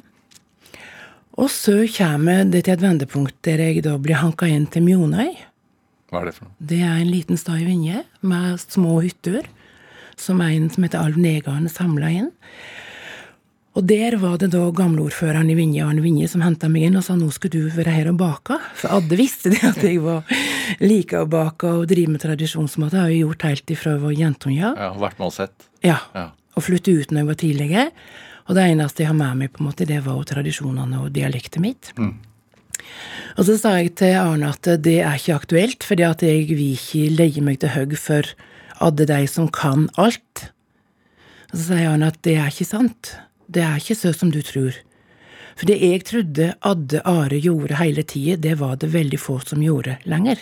[1.36, 5.34] Og så kommer det til et vendepunkt der jeg da blir hanka inn til Mjonøy.
[6.14, 6.56] Hva er det for noe?
[6.72, 9.44] Det er en liten stad i Vinje med små hytter
[10.22, 12.34] som en som heter Alv Negan samla inn.
[13.76, 17.04] Og der var det da gamleordføreren i Vinje, Arne Vinje, som henta meg inn og
[17.04, 18.56] sa nå skal du være her og bake.
[18.80, 20.24] For Adde visste det at jeg var
[20.80, 22.94] like å bake og drive med tradisjonsmat.
[22.94, 24.72] Det har jeg gjort helt ifra jeg var jentunge.
[24.80, 25.68] Ja, vært med og sett.
[25.84, 25.98] Ja.
[26.16, 26.30] Ja.
[26.56, 27.86] Og flytte ut når jeg var tidligere.
[28.46, 31.12] Og det eneste jeg har med meg, på en måte, det var jo tradisjonene og
[31.12, 31.92] dialektet mitt.
[33.36, 36.78] Og så sa jeg til Arne at det er ikke aktuelt, fordi at jeg vil
[36.78, 38.36] ikke leie meg til høgg for
[38.86, 40.50] alle de som kan alt.
[41.52, 43.16] Og så sier han at det er ikke sant.
[43.48, 44.78] Det er ikke så som du tror.
[45.56, 49.64] For det jeg trodde Adde Are gjorde hele tida, det var det veldig få som
[49.64, 50.42] gjorde lenger.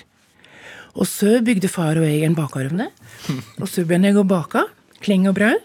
[0.94, 2.90] Og så bygde far og jeg en bakerovne.
[3.62, 4.66] og så begynte jeg å bake
[5.04, 5.62] kling og brød.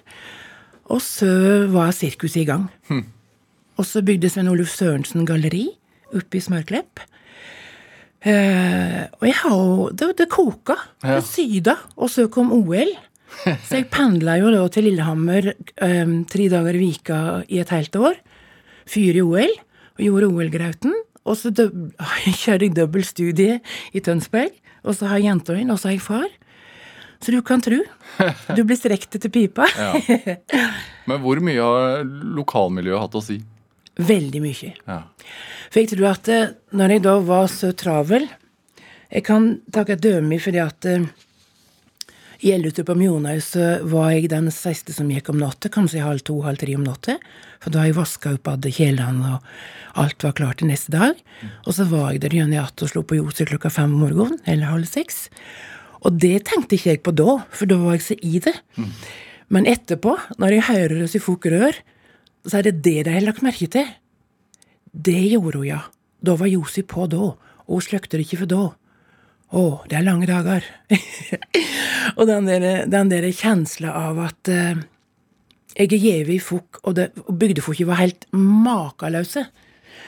[0.89, 1.31] Og så
[1.72, 2.68] var sirkuset i gang.
[3.79, 5.68] Og så bygde Svein Oluf Sørensen galleri
[6.16, 7.03] oppe i Smørklepp.
[8.27, 10.77] Eh, og jeg har jo Det, det koka.
[11.05, 11.19] Ja.
[11.19, 11.77] Det syda.
[11.97, 12.95] Og så kom OL.
[13.45, 15.53] Så jeg pendla jo da til Lillehammer
[15.85, 18.16] um, tre dager i vika i et helt år.
[18.89, 19.53] Fyr i OL.
[19.99, 20.97] Og gjorde OL-grauten.
[21.29, 23.61] Og så kjørte jeg dobbeltstudie
[23.93, 24.55] i Tønsberg.
[24.89, 26.29] Og så har jeg jenta mi, og så har jeg far.
[27.21, 27.81] Så du kan tru.
[28.57, 29.66] Du blir strekt etter pipa.
[31.07, 32.03] Men hvor mye har
[32.39, 33.39] lokalmiljøet hatt å si?
[33.99, 34.75] Veldig mye.
[34.87, 34.99] Ja.
[35.69, 38.29] For jeg tror at eh, når jeg da var så travel
[39.09, 41.09] Jeg kan takke døme fordi at eh,
[42.39, 46.23] i Ellutu på Mjonøy så var jeg den siste som gikk om natta, kanskje halv
[46.23, 47.17] to, halv tre om natta.
[47.59, 51.19] For da har jeg vaska opp alle kjelene, og alt var klart til neste dag.
[51.67, 54.05] Og så var jeg der igjen i att og slo på ljoset klokka fem om
[54.05, 55.27] morgenen, eller halv seks.
[56.07, 58.55] Og det tenkte ikke jeg på da, for da var jeg så i det.
[59.51, 61.75] Men etterpå, når jeg hører oss i folk rør,
[62.49, 63.87] så er det det de har lagt merke til.
[64.93, 65.81] Det gjorde hun, ja.
[66.25, 67.31] Da var Josi på da,
[67.69, 68.63] og hun sløkte det ikke for da.
[69.49, 70.65] Å, det er lange dager.
[72.19, 74.81] og den der, den der kjensla av at eh,
[75.79, 79.47] jeg er gjeve i fokk, og, det- og bygdefolket var helt makeløse.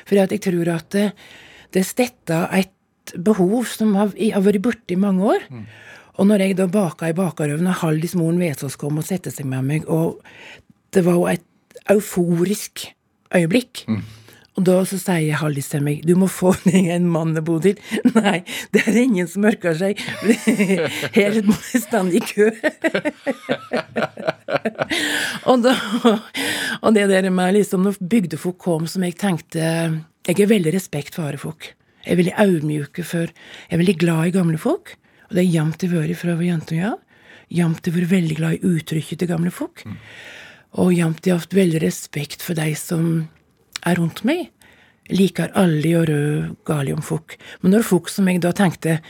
[0.08, 1.06] For jeg tror at det,
[1.76, 5.46] det stetta et behov som har, har vært borte i mange år.
[6.20, 9.46] Og når jeg da baka i bakerøven, og Haldis moren Vesaas kom og sette seg
[9.48, 10.20] med meg, og
[10.92, 11.46] det var jo et
[11.90, 12.90] euforisk
[13.34, 13.86] øyeblikk.
[14.58, 17.58] Og da så sier Hallis til meg du må få deg en mann å bo
[17.62, 17.78] til.
[18.12, 18.40] Nei,
[18.74, 20.00] det er ingen som orker seg.
[21.16, 22.50] Her må jeg stå i kø.
[25.50, 25.74] og, da,
[26.82, 29.60] og det der med liksom når bygdefolk kom som jeg tenkte
[30.26, 31.72] Jeg har veldig respekt for arefolk.
[32.04, 34.96] Jeg er veldig audmjuke for Jeg er veldig glad i gamle folk.
[35.30, 36.92] Og det er jevnt vært fra jeg var jente ja.
[37.50, 39.84] Jevnt vært veldig glad i uttrykket til gamle folk.
[40.78, 43.28] Og jamt hatt veldig respekt for deg som
[43.86, 44.50] er rundt meg.
[45.10, 47.34] Liker aldri å rød gale om folk.
[47.62, 49.00] Men når folk som jeg da tenkte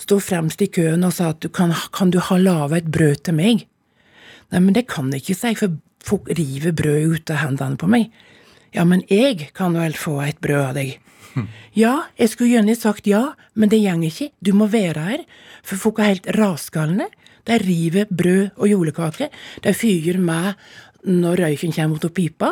[0.00, 3.24] sto fremst i køen og sa at du kan, kan du ha laga et brød
[3.26, 3.66] til meg?
[4.50, 7.90] Nei, men det kan jeg ikke si, for folk river brød ut av hendene på
[7.90, 8.10] meg.
[8.74, 10.98] Ja, men jeg kan vel få et brød av deg.
[11.78, 14.30] Ja, jeg skulle gjerne sagt ja, men det går ikke.
[14.42, 15.24] Du må være her.
[15.62, 17.06] For folk er helt rasgalne.
[17.46, 19.30] De river brød og julekake.
[19.64, 20.58] De fyrer meg
[21.06, 22.50] når røyken kommer ut av pipa.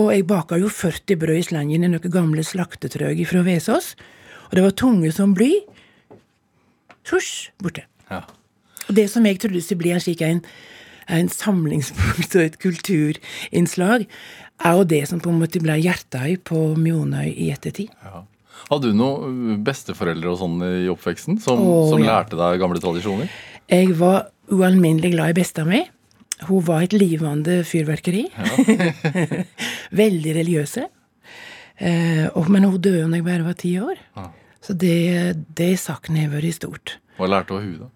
[0.00, 3.92] Og jeg baka jo 40 brød i slengen i noen gamle slaktetrøg fra Vesås.
[4.48, 5.50] Og det var tunge som bly.
[7.10, 7.84] Husj, borte.
[8.10, 8.22] Ja.
[8.88, 10.42] Og det som jeg trodde skulle bli en slik en,
[11.12, 14.06] en samlingspunkt og et kulturinnslag,
[14.62, 17.92] er jo det som på en måte ble hjertet på Mjonøy i ettertid.
[18.04, 18.24] Ja.
[18.68, 22.12] Hadde du noen besteforeldre og sånn i oppveksten som, Å, som ja.
[22.12, 23.32] lærte deg gamle tradisjoner?
[23.72, 25.82] Jeg var ualminnelig glad i besta mi.
[26.48, 28.24] Hun var et livende fyrverkeri.
[30.02, 30.82] Veldig religiøse.
[31.82, 33.98] Eh, men hun døde da jeg bare var ti år.
[34.16, 34.28] Ja.
[34.62, 36.96] Så det, det savnet har vært stort.
[37.18, 37.88] Hva lærte hun da?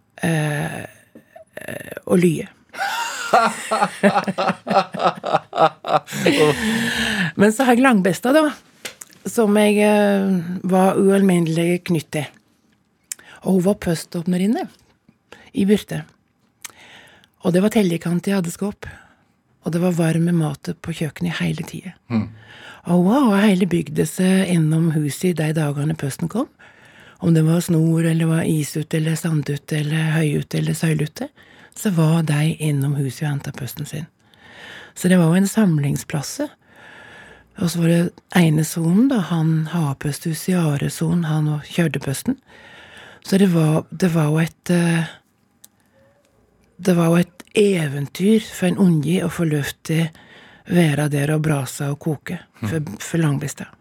[2.07, 2.47] Å lye.
[7.41, 8.51] Men så har jeg langbesta, da.
[9.27, 10.29] Som jeg eh,
[10.71, 12.27] var ualminnelig knytt til.
[13.45, 14.63] Og hun var poståpnerinne
[15.57, 15.99] i Byrte.
[17.47, 18.89] Og det var tellekant hadde skåp.
[19.67, 21.95] Og det var varm mat på kjøkkenet hele tida.
[22.91, 26.49] Og hun har hele bygda seg innom huset de dagene pøsten kom.
[27.19, 30.75] Om det var snor, eller var is ute, eller sand ute, eller høy ute, eller
[30.75, 31.29] søylute,
[31.75, 34.07] så var de innom huset og henta pøsten sin.
[34.95, 36.41] Så det var jo en samlingsplass.
[37.57, 38.01] Og så var det
[38.37, 42.37] ene sonen, da, han har-posthuset i Areson, han og kjørte pøsten.
[43.25, 45.09] Så det var, det var jo et eh,
[46.77, 51.33] Det var jo et eventyr for en unge å få lov til å være der
[51.37, 53.73] og brase og koke for, for Langbestad.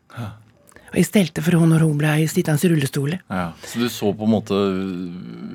[0.96, 3.16] Og jeg stelte for henne når hun ble sittende i rullestol.
[3.18, 3.50] Ja.
[3.68, 4.60] Så du så på en måte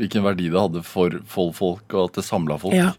[0.00, 1.16] hvilken verdi det hadde for
[1.56, 2.76] folk, og at det samla folk?
[2.76, 2.90] Ja.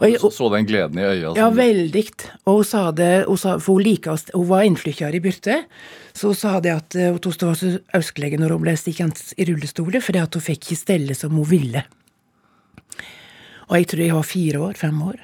[0.00, 1.32] Og jeg, Så, så den gleden i øya?
[1.36, 2.04] Ja, veldig.
[2.48, 5.62] Og hun sa det, hun sa, for hun liker oss, hun var innflytter i Byrte,
[6.16, 8.76] så hun sa det at eh, hun syntes det var så ønskelig når hun ble
[8.80, 11.84] stikkende i rullestol, fordi at hun fikk ikke stelle som hun ville.
[13.70, 15.18] Og jeg tror jeg var fire år, fem år.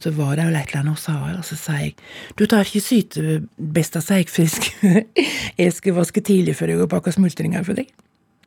[0.00, 1.94] Så var det jo et eller annet hun sa, og så sa jeg
[2.38, 4.28] Du tar ikke sytebesta, sa jeg,
[5.76, 7.90] skal vaske tidlig før jeg går og pakker smultringer for deg.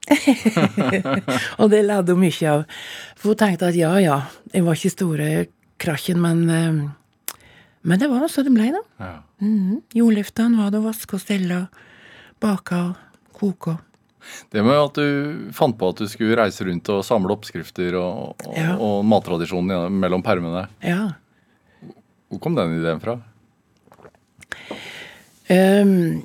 [1.61, 2.65] og det lærte hun mye av.
[3.19, 4.17] For hun tenkte at ja, ja,
[4.53, 5.29] jeg var ikke store
[5.83, 6.83] krakken, men eh,
[7.83, 8.79] Men det var så det ble, da.
[9.03, 9.15] Ja.
[9.43, 9.81] Mm.
[9.93, 11.81] Jordliftene var det å vaske og stelle og
[12.39, 12.95] bake og
[13.35, 13.73] koke.
[13.75, 13.81] og-
[14.53, 18.35] Det med at du fant på at du skulle reise rundt og samle oppskrifter og,
[18.47, 18.75] og, Ja.
[18.77, 20.67] og mattradisjonen mellom permene.
[20.83, 21.13] Ja.
[22.31, 23.19] Hvor kom den ideen fra?
[25.51, 26.23] Um,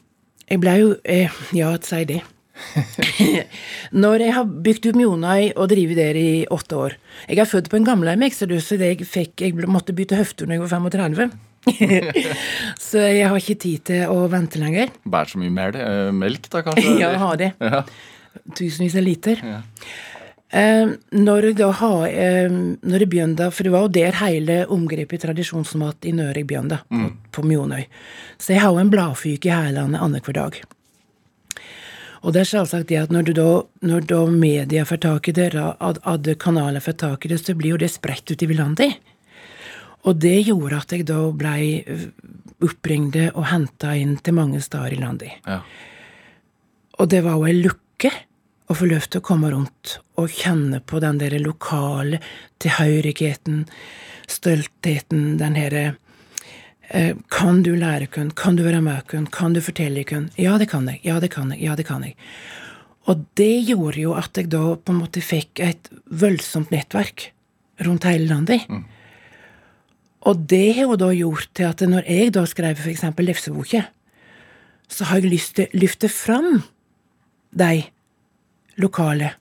[0.48, 2.20] jeg blei jo eh, Ja, si det.
[4.02, 6.96] Når jeg har bygd ut Mjonøy og drevet der i åtte år
[7.28, 10.56] Jeg er født på en gamlehjem, så det jeg fikk Jeg måtte bytte hofte når
[10.56, 11.28] jeg var 35.
[12.88, 14.92] så jeg har ikke tid til å vente lenger.
[15.08, 16.94] Bærer så mye mer, eh, melk, da kanskje?
[17.02, 17.50] Ja, jeg har det.
[17.62, 17.82] Ja.
[18.58, 19.42] Tusenvis av liter.
[19.44, 19.60] Ja.
[20.48, 25.20] Eh, når jeg da har Når jeg begynte, for det var jo der hele omgrepet
[25.26, 26.80] tradisjonsmat i Nøre jeg mm.
[26.88, 27.84] på, på Mjonøy.
[28.38, 30.60] Så jeg har jo en bladfyk i hælene annenhver dag.
[32.26, 33.50] Og det er selvsagt det at når, du da,
[33.86, 37.76] når da media får tak i det, alle kanaler får tak i det, så blir
[37.76, 38.98] jo det spredt utover landet.
[40.06, 41.82] Og det gjorde at jeg da blei
[42.64, 45.38] oppringte og henta inn til mange steder i landet.
[45.46, 45.60] Ja.
[46.98, 48.10] Og det var jo ei lukke
[48.68, 52.20] å få lov til å komme rundt og kjenne på den der lokale
[52.62, 53.64] tilhørigheten,
[54.28, 55.84] stoltheten, den herre
[56.90, 58.32] eh, Kan du lære kun?
[58.36, 59.28] Kan du være med kun?
[59.32, 60.28] Kan du fortelle kun?
[60.36, 61.00] Ja, det kan jeg.
[61.06, 61.62] Ja, det kan jeg.
[61.64, 62.18] Ja, det kan jeg.
[63.08, 67.30] Og det gjorde jo at jeg da på en måte fikk et voldsomt nettverk
[67.86, 68.66] rundt hele landet.
[70.28, 73.86] Og det har jo da gjort til at når jeg da skrev eksempel lefseboka,
[74.88, 76.62] så har jeg lyst til å løfte fram
[77.56, 77.84] de
[78.80, 79.32] lokale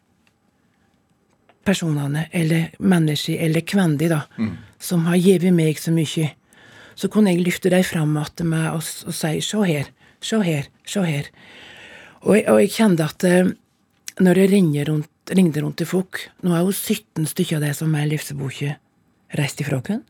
[1.67, 4.21] personene, eller mennesker, eller kvendi, da,
[4.79, 6.31] som har gitt meg så mye.
[6.97, 10.99] Så kunne jeg løfte dem fram til meg og, si 'se her, se her, se
[10.99, 11.29] her'.
[12.21, 13.51] Og jeg, og jeg kjente at eh,
[14.19, 17.73] når jeg ringer rundt, ringte rundt til folk Nå er jo 17 stykker av de
[17.73, 18.77] som er i livsboka,
[19.37, 20.01] reist ifra oss.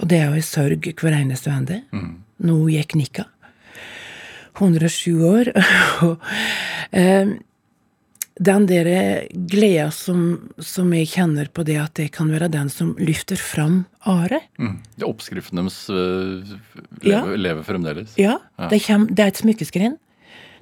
[0.00, 1.82] Og det er jo i sorg hver eneste vende.
[2.44, 3.24] Nå gikk Nikka.
[4.60, 5.52] 107 år.
[6.06, 6.18] Og
[6.94, 7.26] Eh,
[8.38, 8.86] den der
[9.50, 13.80] gleda som, som jeg kjenner på det at det kan være den som løfter fram
[14.06, 14.38] Are.
[14.60, 14.76] Mm.
[15.00, 16.44] Ja, Oppskriften deres øh,
[17.02, 17.24] Ja.
[17.24, 18.14] lever, lever fremdeles.
[18.20, 18.68] Ja, Ja.
[18.70, 19.96] Det, kom, det er et smykkeskrin.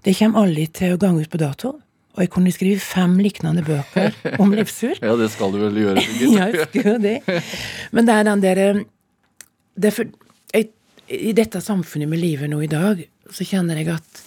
[0.02, 1.74] Det kommer aldri til å gange ut på dato.
[2.16, 4.96] Og jeg kunne skrive fem lignende bøker om livssur.
[5.04, 6.34] Ja, det skal du vel gjøre, Birgit.
[6.38, 7.16] Ja, jeg husker det.
[7.94, 8.68] Men det er den derre
[9.74, 10.10] det er for,
[10.54, 10.70] jeg,
[11.08, 13.02] I dette samfunnet vi lever nå i dag,
[13.32, 14.24] så kjenner jeg at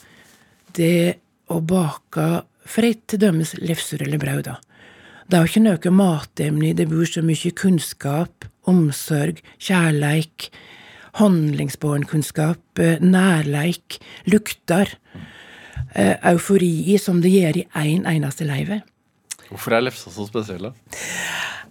[0.78, 1.20] det
[1.54, 2.28] å bake
[2.68, 4.58] for ei til dømes lefser eller brød, da.
[5.28, 10.50] Det er jo ikke noe matemne det bor så mye kunnskap, omsorg, kjærleik,
[11.20, 14.00] handlingsbåren kunnskap, eh, nærleik,
[14.32, 14.94] lukter,
[15.96, 18.82] eh, eufori som det gjør i én en eneste leive.
[19.50, 20.72] Hvorfor er lefsa så spesiell, da?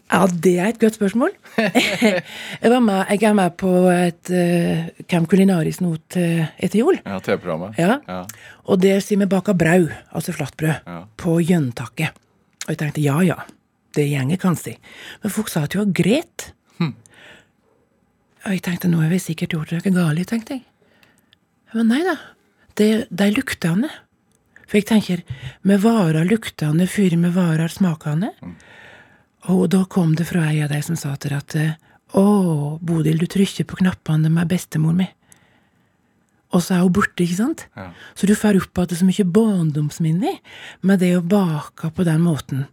[0.06, 1.32] Ja, det er et godt spørsmål.
[1.58, 7.00] jeg, var med, jeg er med på et uh, Camp Culinaris nå til etter jul.
[7.02, 7.78] Ja, TV-programmet?
[7.80, 7.96] Ja.
[8.06, 8.20] Ja.
[8.70, 11.00] Og der sier vi baka brød, altså flatbrød, Ja.
[11.18, 12.14] på Jøntaket.
[12.66, 13.40] Og jeg tenkte ja ja,
[13.98, 14.76] det gjenger kanskje.
[15.24, 16.46] Men folk sa at jeg var
[16.76, 16.92] Hm.
[18.46, 20.64] Og jeg tenkte nå har vi sikkert gjort noe galt, tenkte jeg.
[21.74, 22.16] Men nei da,
[22.78, 23.90] det, det er luktene.
[24.66, 25.22] For jeg tenker,
[25.66, 28.32] vi varer luktene før vi varer smakene.
[29.52, 31.54] Og da kom det fra ei av de som sa til at
[32.16, 32.24] å,
[32.82, 35.06] Bodil, du trykker på knappene med bestemor mi.
[36.54, 37.66] Og så er hun borte, ikke sant?
[37.76, 37.90] Ja.
[38.16, 40.38] Så du får opp igjen så mye barndomsminner
[40.86, 42.66] med det å bake på den måten.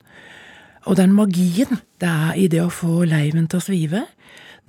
[0.87, 4.03] Og den magien det er i det å få leiven til å svive,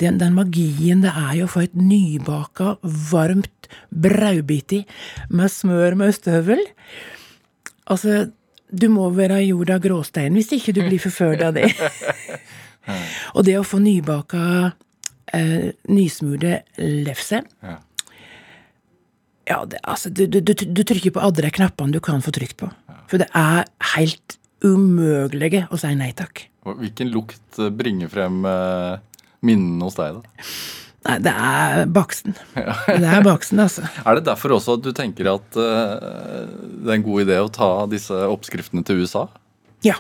[0.03, 2.77] den, den magien det er jo å få et nybaka,
[3.13, 4.81] varmt brødbit i
[5.31, 6.65] med smør med ostehøvel
[7.85, 8.31] Altså,
[8.75, 11.71] du må være jord av gråstein hvis ikke du blir forført av det.
[13.37, 14.73] Og det å få nybaka,
[15.33, 17.79] eh, nysmurte lefse Ja.
[19.49, 22.59] ja, det, altså, du, du, du, trykker på alle de knappene du kan få trykt
[22.61, 22.69] på.
[23.09, 23.65] For det er
[23.95, 26.47] helt umulig å si nei takk.
[26.65, 28.95] Hvilken lukt bringer frem eh,
[29.45, 30.47] minnene hos deg, da?
[31.05, 32.37] Nei, det er baksten.
[33.03, 33.85] Det er baksten, altså.
[34.05, 36.47] Er det derfor også at du tenker at uh,
[36.81, 39.27] det er en god idé å ta disse oppskriftene til USA?
[39.85, 39.99] Ja.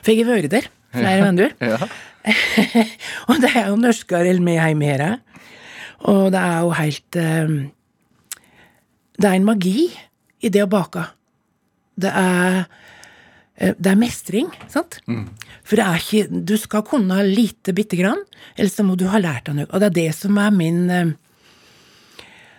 [0.00, 1.52] For jeg har vært der flere ganger.
[1.60, 1.90] Ja.
[3.28, 5.04] og det er jo norskere med hjemme her.
[6.08, 7.52] Og det er jo helt eh,
[9.16, 9.86] Det er en magi
[10.44, 11.04] i det å bake.
[11.96, 12.64] Det er
[13.56, 14.98] det er mestring, sant?
[15.64, 18.20] For det er ikke Du skal kunne lite bitte grann,
[18.56, 19.68] eller så må du ha lært deg noe.
[19.72, 21.14] Og det er det som er min eh,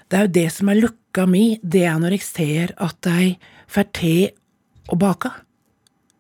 [0.10, 3.36] Det er jo det som er lukka mi, det er når jeg ser at de
[3.68, 4.30] får til
[4.88, 5.30] å bake.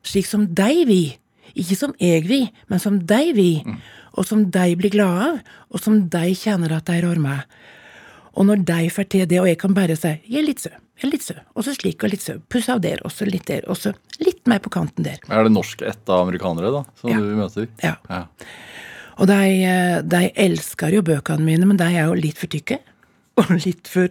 [0.03, 1.15] Slik som de vil.
[1.55, 3.78] Ikke som jeg vil, men som de vil.
[4.13, 5.39] Og som de blir glade av,
[5.71, 7.45] og som de kjenner at de rår med.
[8.38, 10.73] Og når de får til det, og jeg kan bare si 'jeg er litt søt',
[10.73, 12.39] jeg er litt sø, og så slik og litt sø.
[12.50, 15.20] puss av der, og så litt der, og så litt mer på kanten der.
[15.30, 17.18] Er det norsk norskætta amerikanere da, som Ja.
[17.18, 17.68] du møter?
[17.84, 17.95] Ja.
[18.10, 18.26] Ja.
[19.20, 22.80] Og de, eh, de elsker jo bøkene mine, men de er jo litt for tykke.
[23.38, 24.10] Og litt for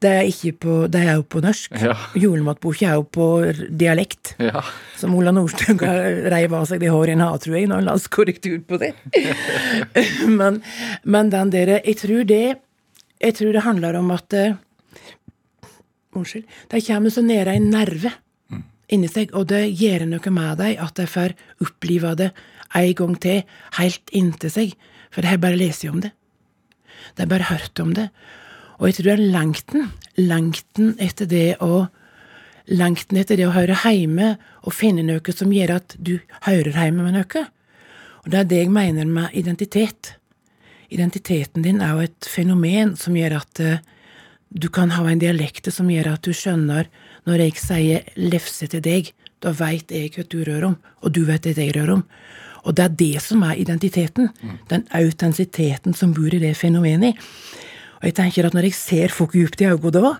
[0.00, 1.74] De er, ikke på, de er jo på norsk.
[1.76, 1.92] Ja.
[2.16, 3.26] Julematboka er jo på
[3.68, 4.34] dialekt.
[4.40, 4.62] ja.
[4.96, 5.90] Som Ola Nordstoga
[6.32, 8.94] reiv av seg det håret en hat, tror jeg, når han la korrektur på det.
[10.40, 10.62] men,
[11.04, 12.56] men den der Jeg tror det
[13.20, 14.54] Jeg tror det handler om at eh,
[16.16, 16.46] Unnskyld.
[16.70, 18.12] De kommer så nede en nerve
[18.90, 22.30] inni seg, og det gjør noe med dem at de får oppleve det
[22.74, 23.44] en gang til,
[23.78, 24.74] helt inntil seg.
[25.10, 26.12] For de har bare lest om det.
[27.14, 28.10] De har bare hørt om det.
[28.78, 29.88] Og jeg tror det lengten.
[30.18, 31.88] Lengten etter det å
[32.70, 37.02] Lengten etter det å høre hjemme og finne noe som gjør at du hører hjemme
[37.02, 37.40] med noe.
[38.22, 40.12] Og det er det jeg mener med identitet.
[40.92, 43.82] Identiteten din er jo et fenomen som gjør at eh,
[44.50, 46.88] du kan ha en dialekt som gjør at du skjønner
[47.28, 51.22] når jeg sier lefse til deg, da veit jeg hva du rør om, og du
[51.28, 52.06] vet hva jeg rør om.
[52.66, 54.28] Og det er det som er identiteten.
[54.68, 57.16] Den autentisiteten som bor i det fenomenet.
[58.00, 60.12] Og jeg tenker at når jeg ser folk dypt i øynene da,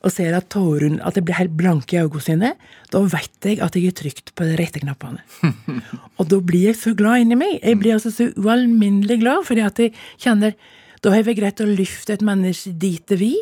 [0.00, 2.52] og ser at tårene, at det blir helt blanke i øynene sine,
[2.92, 5.20] da vet jeg at jeg er trygt på de rette knappene.
[6.18, 7.58] og da blir jeg så glad inni meg.
[7.60, 10.54] Jeg blir altså så ualminnelig glad, fordi at jeg kjenner
[11.00, 13.38] Da har vi greid å løfte et menneske dit det vil.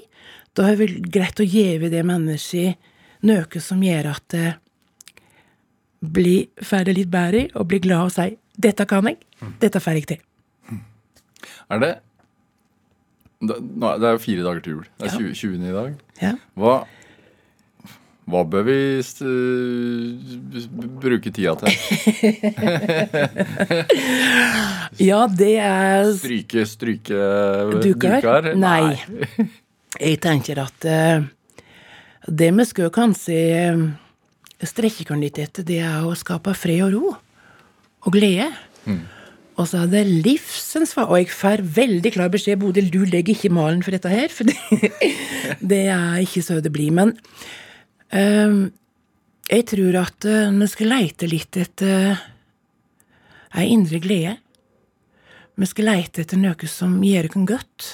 [0.54, 2.78] Da har vi greid å gjeve det mennesket
[3.26, 4.48] noe som gjør at det
[5.98, 9.18] blir ferdig litt bedre, og blir glad og sier 'dette kan jeg',
[9.58, 10.22] 'dette får jeg til'.
[11.70, 11.98] Er det
[13.40, 14.86] det er- jo fire dager til jul.
[14.98, 15.68] Det er 20, 20.
[15.68, 15.94] i dag.
[16.22, 16.32] Ja.
[16.56, 16.86] Hva,
[18.28, 19.24] hva bør vi st
[21.00, 21.72] bruke tida til?
[25.08, 27.22] ja, det er Stryke, stryke
[27.78, 28.18] Duker?
[28.20, 28.50] duker?
[28.58, 28.98] Nei.
[30.08, 31.24] Jeg tenker at uh,
[32.28, 33.86] Det vi skal kanskje eh,
[34.68, 37.14] strekke oss litt etter, det er å skape fred og ro.
[38.04, 38.50] Og glede.
[39.58, 41.08] Og så er det livsens far.
[41.10, 44.46] Og jeg får veldig klar beskjed, Bodil, du legger ikke malen for dette her, for
[44.46, 44.92] det,
[45.72, 46.92] det er ikke så det blir.
[46.94, 47.16] Men
[49.48, 52.18] jeg tror at eh, vi skal leite litt etter
[53.56, 54.36] ei indre glede.
[55.58, 57.88] Vi skal leite etter noe som gjør oss godt.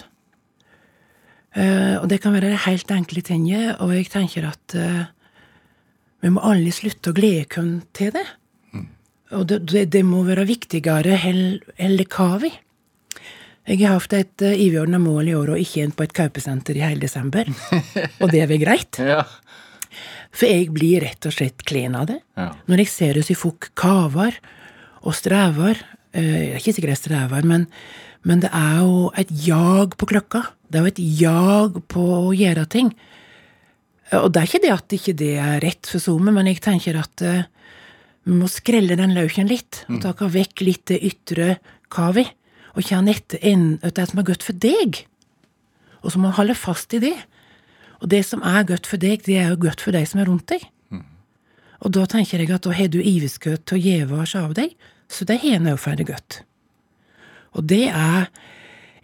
[1.55, 3.47] Eh, og det kan være helt enkle ting,
[3.79, 5.05] og jeg tenker at eh,
[6.25, 8.27] vi må alle slutte å glede oss til det.
[9.35, 12.51] Og det, det, det må være viktigere enn hva vi.
[13.65, 16.77] Jeg har hatt et uh, overordna mål i år og ikke inn på et kaupesenter
[16.77, 17.49] i hele desember.
[18.21, 19.01] og det er vel greit?
[19.01, 19.23] Ja.
[20.35, 22.19] For jeg blir rett og slett klen av det.
[22.39, 22.49] Ja.
[22.67, 24.35] Når jeg ser i folk kaver
[25.05, 25.79] og strever
[26.13, 27.67] eh, Jeg er ikke sikkert jeg strever, men,
[28.27, 30.43] men det er jo et jag på klokka.
[30.69, 32.91] Det er jo et jag på å gjøre ting.
[34.11, 36.63] Eh, Og det er ikke det at ikke det er rett for SoMe, men jeg
[36.65, 37.45] tenker at eh,
[38.25, 39.85] vi må skrelle den løken litt.
[39.93, 41.59] Og ta vekk litt det ytre
[41.93, 42.25] kavi.
[42.75, 43.39] Og kjenne etter
[43.95, 45.05] det som er godt for deg.
[46.03, 47.15] Og så må man holde fast i det.
[48.05, 50.29] Og det som er godt for deg, det er jo godt for de som er
[50.29, 50.67] rundt deg.
[51.85, 54.73] Og da tenker jeg at da har du iveskudd til å gjeve oss av deg,
[55.13, 56.43] så det har noe for det godt.
[57.55, 58.29] Og det er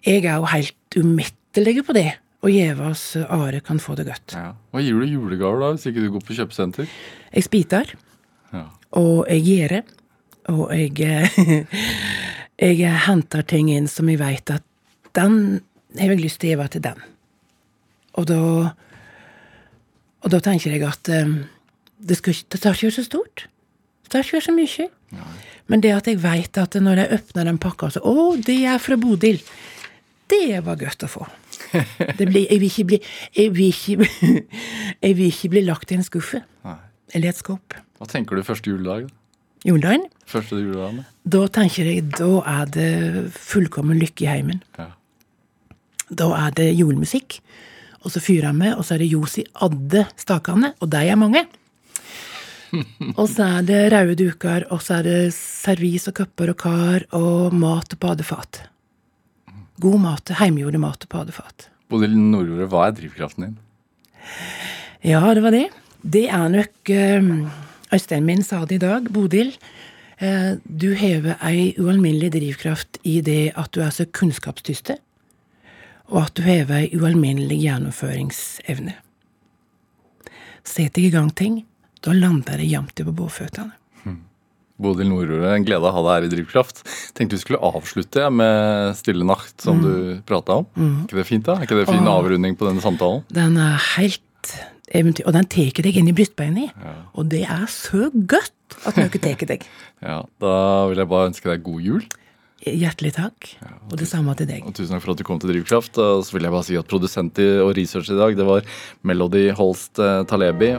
[0.01, 2.15] Jeg er jo helt umettelig på det.
[2.41, 4.33] Å gjeve oss Are kan få det godt.
[4.33, 4.55] Ja.
[4.73, 6.89] Hva gir du julegaver, da, hvis ikke du går på kjøpesenter?
[7.35, 7.93] Jeg spiter.
[8.51, 8.65] Ja.
[8.99, 9.83] og jeg gjør
[10.51, 11.67] og jeg
[12.61, 14.65] Jeg henter ting inn som jeg veit at
[15.15, 15.61] den
[15.97, 16.99] har jeg lyst til å gjeve til den.
[18.19, 18.41] Og da
[20.25, 21.35] Og da tenker jeg at eh,
[21.99, 23.47] det, skal, det tar ikke så stort.
[24.05, 24.89] Det tar ikke så mye.
[25.71, 28.81] Men det at jeg veit at når jeg åpner den pakka, så Å, det er
[28.83, 29.41] fra Bodil.
[30.31, 31.27] Det var godt å få.
[32.18, 32.99] Det blir, jeg, vil ikke bli,
[33.37, 34.09] jeg, vil ikke,
[35.05, 36.43] jeg vil ikke bli lagt i en skuffe.
[36.66, 36.77] Nei.
[37.14, 37.75] Eller et skap.
[37.99, 39.09] Hva tenker du første juledag?
[39.66, 41.03] Juledagen, Første juledagen?
[41.03, 41.11] da?
[41.35, 42.93] da tenker jeg da er det
[43.35, 44.62] fullkommen lykke i heimen.
[44.79, 44.87] Ja.
[46.11, 47.41] Da er det julemusikk,
[48.01, 51.03] og så fyrer han med, og så er det ljos i alle stakene, og de
[51.05, 51.45] er mange.
[53.19, 57.07] Og så er det røde duker, og så er det servis og kopper og kar
[57.19, 58.61] og mat og padefat.
[59.83, 61.67] God mat, heimgjorde mat og padefat.
[61.91, 63.59] Bodil Nordjordet, hva er drivkraften din?
[65.03, 65.67] Ja, det var det.
[66.01, 67.31] Det er nok eh,
[67.91, 69.09] Øystein min sa det i dag.
[69.13, 69.55] Bodil,
[70.23, 75.01] eh, du hever ei ualminnelig drivkraft i det at du er så kunnskapsdyster,
[76.11, 78.97] og at du hever ei ualminnelig gjennomføringsevne.
[80.67, 81.63] Set deg i gang ting,
[82.05, 83.77] da lander det jevnt på båtføttene.
[84.81, 86.79] Bodil Nordrud, en glede å ha deg her i Drivkraft.
[87.17, 89.91] Tenkte du skulle avslutte med Stille natt, som du
[90.29, 90.69] prata om.
[90.73, 91.59] Er ikke det fint, da?
[91.59, 93.27] Er ikke det fin og, avrunding på denne samtalen?
[93.29, 94.55] Den er helt
[94.97, 96.73] eventyr, og den tar deg inn i brystbeinet,
[97.13, 99.69] og det er så godt at noe tar deg.
[100.01, 100.55] Ja, Da
[100.89, 102.07] vil jeg bare ønske deg god jul.
[102.61, 103.51] Hjertelig takk,
[103.89, 104.67] og det samme til deg.
[104.69, 105.97] Og tusen takk for at du kom til Drivkraft.
[105.97, 108.67] Og så vil jeg bare si at produsent og research i dag, det var
[109.01, 110.75] Melody Holst eh, Talebi.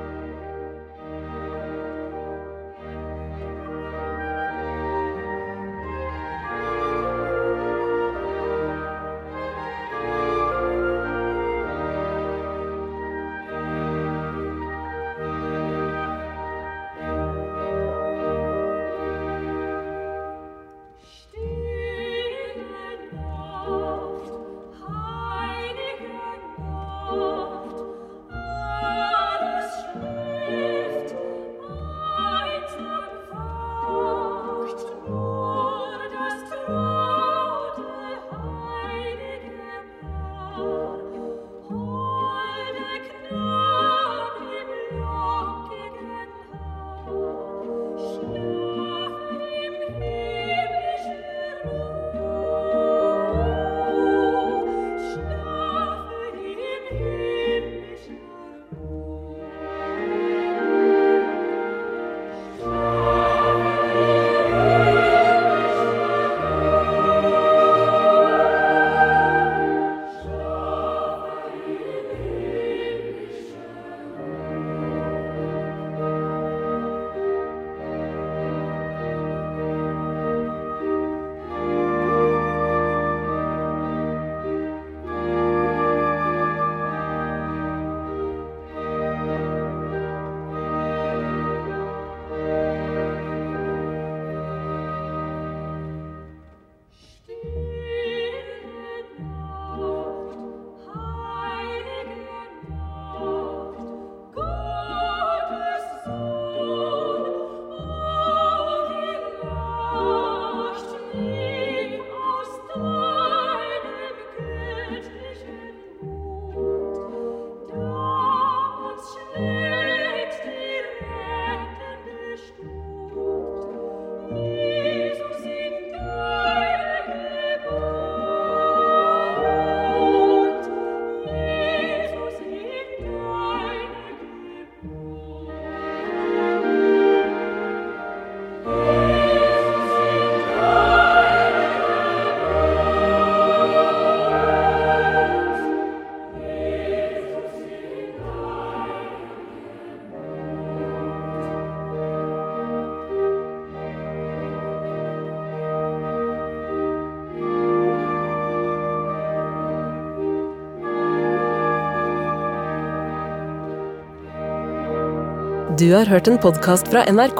[165.81, 167.39] Du har hørt en podkast fra NRK.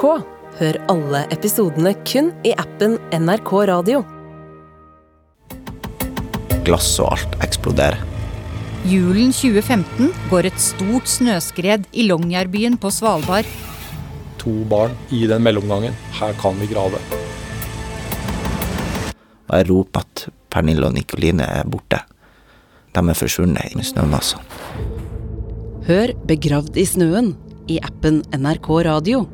[0.58, 4.00] Hør alle episodene kun i appen NRK Radio.
[6.66, 8.00] Glass og alt eksploderer.
[8.90, 13.46] Julen 2015 går et stort snøskred i Longyearbyen på Svalbard.
[14.42, 15.94] To barn i den mellomgangen.
[16.18, 16.98] Her kan vi grave.
[19.52, 22.02] Og jeg roper at Pernille og Nikoline er borte.
[22.90, 24.42] De er forsvunnet i snømassene.
[25.82, 27.32] Hør Begravd i snøen
[27.66, 29.31] i appen NRK Radio.